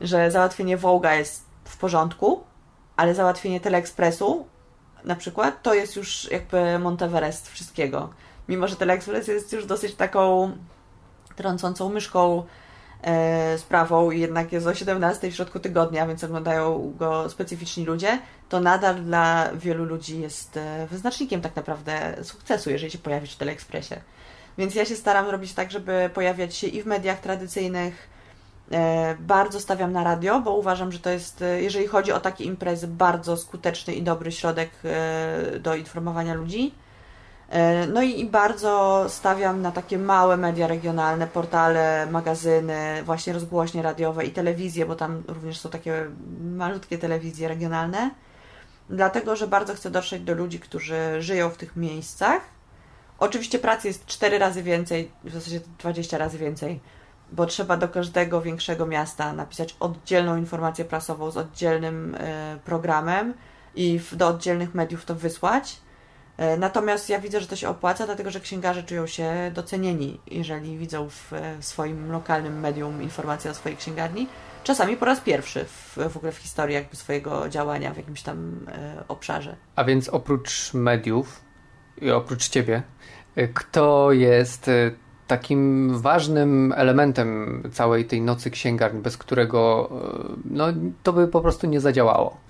że 0.00 0.30
załatwienie 0.30 0.76
Wołga 0.76 1.14
jest 1.14 1.44
w 1.64 1.76
porządku, 1.76 2.44
ale 2.96 3.14
załatwienie 3.14 3.60
Teleekspresu 3.60 4.46
na 5.04 5.16
przykład 5.16 5.62
to 5.62 5.74
jest 5.74 5.96
już 5.96 6.30
jakby 6.30 6.78
Monteverest 6.78 7.50
wszystkiego. 7.50 8.10
Mimo, 8.48 8.68
że 8.68 8.76
Teleexpress 8.76 9.28
jest 9.28 9.52
już 9.52 9.66
dosyć 9.66 9.94
taką 9.94 10.52
trącącą 11.36 11.88
myszką 11.88 12.42
sprawą 13.56 14.10
i 14.10 14.20
jednak 14.20 14.52
jest 14.52 14.66
o 14.66 14.74
17 14.74 15.30
w 15.30 15.34
środku 15.34 15.60
tygodnia, 15.60 16.06
więc 16.06 16.24
oglądają 16.24 16.92
go 16.98 17.30
specyficzni 17.30 17.84
ludzie, 17.84 18.18
to 18.48 18.60
nadal 18.60 19.04
dla 19.04 19.50
wielu 19.54 19.84
ludzi 19.84 20.20
jest 20.20 20.56
e, 20.56 20.86
wyznacznikiem 20.90 21.40
tak 21.40 21.56
naprawdę 21.56 22.16
sukcesu, 22.22 22.70
jeżeli 22.70 22.90
się 22.92 22.98
pojawi 22.98 23.26
w 23.26 23.36
Teleekspresie. 23.36 24.00
Więc 24.58 24.74
ja 24.74 24.84
się 24.84 24.96
staram 24.96 25.28
robić 25.28 25.52
tak, 25.52 25.70
żeby 25.70 26.10
pojawiać 26.14 26.54
się 26.56 26.66
i 26.66 26.82
w 26.82 26.86
mediach 26.86 27.20
tradycyjnych. 27.20 28.08
E, 28.72 29.16
bardzo 29.20 29.60
stawiam 29.60 29.92
na 29.92 30.04
radio, 30.04 30.40
bo 30.40 30.56
uważam, 30.56 30.92
że 30.92 30.98
to 30.98 31.10
jest, 31.10 31.42
e, 31.42 31.62
jeżeli 31.62 31.86
chodzi 31.86 32.12
o 32.12 32.20
takie 32.20 32.44
imprezy, 32.44 32.88
bardzo 32.88 33.36
skuteczny 33.36 33.94
i 33.94 34.02
dobry 34.02 34.32
środek 34.32 34.70
do 35.60 35.74
informowania 35.74 36.34
ludzi. 36.34 36.74
No 37.88 38.02
i, 38.02 38.24
bardzo 38.24 39.04
stawiam 39.08 39.62
na 39.62 39.72
takie 39.72 39.98
małe 39.98 40.36
media 40.36 40.66
regionalne, 40.66 41.26
portale, 41.26 42.06
magazyny, 42.10 43.02
właśnie 43.04 43.32
rozgłośnie 43.32 43.82
radiowe 43.82 44.24
i 44.24 44.30
telewizje, 44.30 44.86
bo 44.86 44.96
tam 44.96 45.22
również 45.28 45.58
są 45.58 45.70
takie 45.70 46.06
malutkie 46.40 46.98
telewizje 46.98 47.48
regionalne 47.48 48.10
dlatego 48.90 49.36
że 49.36 49.46
bardzo 49.46 49.74
chcę 49.74 49.90
dotrzeć 49.90 50.22
do 50.22 50.34
ludzi, 50.34 50.60
którzy 50.60 51.22
żyją 51.22 51.50
w 51.50 51.56
tych 51.56 51.76
miejscach. 51.76 52.42
Oczywiście 53.18 53.58
pracy 53.58 53.88
jest 53.88 54.06
4 54.06 54.38
razy 54.38 54.62
więcej, 54.62 55.10
w 55.24 55.32
zasadzie 55.32 55.60
20 55.78 56.18
razy 56.18 56.38
więcej, 56.38 56.80
bo 57.32 57.46
trzeba 57.46 57.76
do 57.76 57.88
każdego 57.88 58.42
większego 58.42 58.86
miasta 58.86 59.32
napisać 59.32 59.76
oddzielną 59.80 60.36
informację 60.36 60.84
prasową 60.84 61.30
z 61.30 61.36
oddzielnym 61.36 62.14
y, 62.14 62.18
programem 62.64 63.34
i 63.74 64.00
do 64.12 64.28
oddzielnych 64.28 64.74
mediów 64.74 65.04
to 65.04 65.14
wysłać. 65.14 65.80
E, 66.38 66.56
natomiast 66.56 67.10
ja 67.10 67.20
widzę, 67.20 67.40
że 67.40 67.46
to 67.46 67.56
się 67.56 67.68
opłaca, 67.68 68.06
dlatego 68.06 68.30
że 68.30 68.40
księgarze 68.40 68.82
czują 68.82 69.06
się 69.06 69.50
docenieni, 69.54 70.20
jeżeli 70.26 70.78
widzą 70.78 71.08
w, 71.08 71.32
w 71.60 71.64
swoim 71.64 72.12
lokalnym 72.12 72.60
medium 72.60 73.02
informację 73.02 73.50
o 73.50 73.54
swojej 73.54 73.78
księgarni 73.78 74.26
czasami 74.66 74.96
po 74.96 75.04
raz 75.04 75.20
pierwszy 75.20 75.64
w, 75.64 75.98
w 76.12 76.16
ogóle 76.16 76.32
w 76.32 76.36
historii 76.36 76.74
jakby 76.74 76.96
swojego 76.96 77.48
działania 77.48 77.94
w 77.94 77.96
jakimś 77.96 78.22
tam 78.22 78.66
e, 78.68 79.04
obszarze. 79.08 79.56
A 79.76 79.84
więc 79.84 80.08
oprócz 80.08 80.74
mediów 80.74 81.40
i 82.00 82.10
oprócz 82.10 82.48
ciebie, 82.48 82.82
e, 83.36 83.48
kto 83.48 84.12
jest 84.12 84.68
e, 84.68 84.90
takim 85.26 85.90
ważnym 85.98 86.74
elementem 86.76 87.62
całej 87.72 88.04
tej 88.04 88.20
nocy 88.20 88.50
księgarni, 88.50 89.02
bez 89.02 89.16
którego 89.16 89.90
e, 89.90 90.36
no, 90.44 90.66
to 91.02 91.12
by 91.12 91.28
po 91.28 91.40
prostu 91.40 91.66
nie 91.66 91.80
zadziałało? 91.80 92.45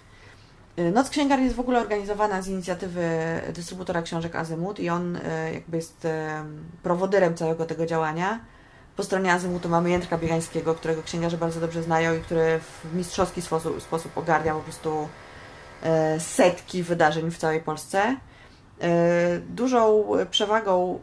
Noc 0.92 1.10
Księgarni 1.10 1.44
jest 1.44 1.56
w 1.56 1.60
ogóle 1.60 1.80
organizowana 1.80 2.42
z 2.42 2.48
inicjatywy 2.48 3.08
dystrybutora 3.54 4.02
książek 4.02 4.36
Azymut 4.36 4.80
i 4.80 4.88
on 4.88 5.18
jakby 5.52 5.76
jest 5.76 6.06
prowodyrem 6.82 7.34
całego 7.34 7.66
tego 7.66 7.86
działania. 7.86 8.40
Po 8.96 9.02
stronie 9.02 9.32
Azymutu 9.32 9.68
mamy 9.68 9.90
Jędrka 9.90 10.18
Biegańskiego, 10.18 10.74
którego 10.74 11.02
księgarze 11.02 11.38
bardzo 11.38 11.60
dobrze 11.60 11.82
znają 11.82 12.16
i 12.16 12.20
który 12.20 12.60
w 12.60 12.94
mistrzowski 12.94 13.42
sposób, 13.42 13.82
sposób 13.82 14.18
ogarnia 14.18 14.54
po 14.54 14.60
prostu 14.60 15.08
setki 16.18 16.82
wydarzeń 16.82 17.30
w 17.30 17.38
całej 17.38 17.60
Polsce. 17.60 18.16
Dużą 19.48 20.08
przewagą 20.30 21.00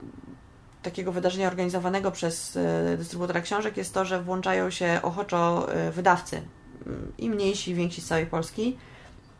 takiego 0.84 1.12
wydarzenia 1.12 1.48
organizowanego 1.48 2.12
przez 2.12 2.58
dystrybutora 2.98 3.42
książek 3.42 3.78
jest 3.78 3.94
to, 3.94 4.06
że 4.06 4.22
włączają 4.22 4.70
się 4.70 5.00
ochoczo 5.04 5.68
wydawcy, 5.92 6.42
i 7.18 7.30
mniejsi, 7.30 7.72
i 7.72 7.76
więksi 7.76 8.02
z 8.02 8.08
całej 8.08 8.26
Polski. 8.26 8.78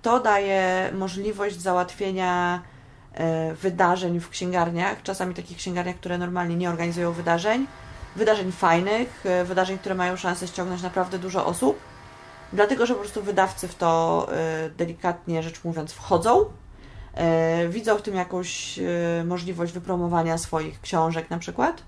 To 0.04 0.20
daje 0.20 0.90
możliwość 0.94 1.62
załatwienia 1.62 2.62
wydarzeń 3.62 4.20
w 4.20 4.30
księgarniach, 4.30 5.04
czasami 5.04 5.34
takich 5.34 5.58
księgarniach, 5.58 5.96
które 5.96 6.18
normalnie 6.18 6.56
nie 6.56 6.70
organizują 6.70 7.12
wydarzeń, 7.12 7.68
wydarzeń 8.16 8.52
fajnych, 8.52 9.26
e, 9.26 9.44
wydarzeń, 9.46 9.78
które 9.78 9.96
mają 9.96 10.16
szansę 10.16 10.48
ściągnąć 10.48 10.82
naprawdę 10.82 11.20
dużo 11.20 11.46
osób, 11.46 11.80
dlatego 12.54 12.86
że 12.86 12.94
po 12.94 13.00
prostu 13.00 13.24
wydawcy 13.24 13.68
w 13.68 13.76
to 13.76 14.28
e, 14.32 14.70
delikatnie 14.70 15.44
rzecz 15.44 15.64
mówiąc 15.64 15.94
wchodzą, 15.94 16.46
e, 17.14 17.68
widzą 17.68 17.98
w 17.98 18.02
tym 18.02 18.16
jakąś 18.16 18.80
możliwość 19.26 19.74
wypromowania 19.74 20.38
swoich 20.38 20.82
książek 20.82 21.30
na 21.30 21.40
przykład. 21.40 21.84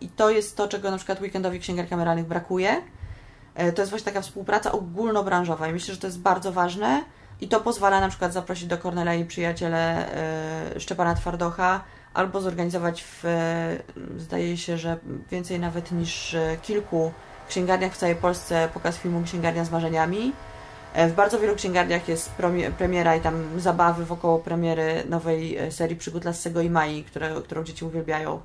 I 0.00 0.08
to 0.08 0.30
jest 0.30 0.56
to, 0.56 0.68
czego 0.68 0.90
na 0.90 0.96
przykład 0.96 1.20
weekendowi 1.20 1.60
księgar 1.60 1.88
kameralnych 1.88 2.26
brakuje. 2.26 2.82
To 3.74 3.82
jest 3.82 3.90
właśnie 3.90 4.04
taka 4.04 4.20
współpraca 4.20 4.72
ogólnobranżowa 4.72 5.68
i 5.68 5.72
myślę, 5.72 5.94
że 5.94 6.00
to 6.00 6.06
jest 6.06 6.20
bardzo 6.20 6.52
ważne 6.52 7.04
i 7.40 7.48
to 7.48 7.60
pozwala 7.60 8.00
na 8.00 8.08
przykład 8.08 8.32
zaprosić 8.32 8.66
do 8.66 8.78
Kornela 8.78 9.14
i 9.14 9.24
przyjaciele 9.24 10.06
Szczepana 10.78 11.14
Twardocha, 11.14 11.84
albo 12.14 12.40
zorganizować 12.40 13.04
w, 13.04 13.24
zdaje 14.18 14.56
się, 14.56 14.78
że 14.78 14.96
więcej 15.30 15.60
nawet 15.60 15.92
niż 15.92 16.36
kilku 16.62 17.12
księgarniach 17.48 17.92
w 17.92 17.96
całej 17.96 18.16
Polsce 18.16 18.68
pokaz 18.74 18.98
filmu 18.98 19.22
Księgarnia 19.22 19.64
z 19.64 19.70
marzeniami. 19.70 20.32
W 21.08 21.12
bardzo 21.12 21.38
wielu 21.38 21.54
księgarniach 21.54 22.08
jest 22.08 22.30
premiera 22.78 23.16
i 23.16 23.20
tam 23.20 23.60
zabawy 23.60 24.04
wokoło 24.04 24.38
premiery 24.38 25.04
nowej 25.08 25.56
e, 25.56 25.72
serii 25.72 25.96
przygód 25.96 26.24
Lassego 26.24 26.60
i 26.60 26.70
Mai, 26.70 27.04
które, 27.04 27.34
którą 27.44 27.64
dzieci 27.64 27.84
uwielbiają. 27.84 28.40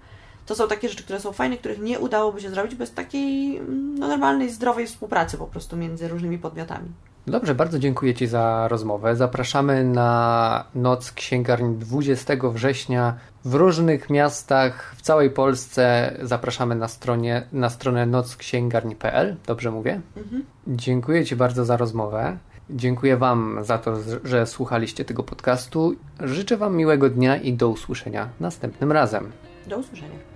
To 0.45 0.55
są 0.55 0.67
takie 0.67 0.89
rzeczy, 0.89 1.03
które 1.03 1.19
są 1.19 1.31
fajne, 1.31 1.57
których 1.57 1.79
nie 1.79 1.99
udałoby 1.99 2.41
się 2.41 2.49
zrobić 2.49 2.75
bez 2.75 2.93
takiej 2.93 3.61
no, 3.99 4.07
normalnej, 4.07 4.49
zdrowej 4.49 4.87
współpracy 4.87 5.37
po 5.37 5.47
prostu 5.47 5.77
między 5.77 6.07
różnymi 6.07 6.37
podmiotami. 6.37 6.89
Dobrze, 7.27 7.55
bardzo 7.55 7.79
dziękuję 7.79 8.13
Ci 8.13 8.27
za 8.27 8.67
rozmowę. 8.67 9.15
Zapraszamy 9.15 9.83
na 9.83 10.63
Noc 10.75 11.11
Księgarni 11.11 11.75
20 11.77 12.33
września 12.53 13.13
w 13.45 13.55
różnych 13.55 14.09
miastach 14.09 14.95
w 14.97 15.01
całej 15.01 15.29
Polsce. 15.29 16.13
Zapraszamy 16.21 16.75
na, 16.75 16.87
stronie, 16.87 17.43
na 17.51 17.69
stronę 17.69 18.05
nocksięgarni.pl. 18.05 19.35
Dobrze 19.47 19.71
mówię? 19.71 20.01
Mhm. 20.17 20.45
Dziękuję 20.67 21.25
Ci 21.25 21.35
bardzo 21.35 21.65
za 21.65 21.77
rozmowę. 21.77 22.37
Dziękuję 22.69 23.17
Wam 23.17 23.59
za 23.61 23.77
to, 23.77 23.95
że 24.23 24.45
słuchaliście 24.45 25.05
tego 25.05 25.23
podcastu. 25.23 25.95
Życzę 26.19 26.57
Wam 26.57 26.75
miłego 26.75 27.09
dnia 27.09 27.37
i 27.37 27.53
do 27.53 27.69
usłyszenia 27.69 28.29
następnym 28.39 28.91
razem. 28.91 29.31
Do 29.67 29.77
usłyszenia. 29.77 30.30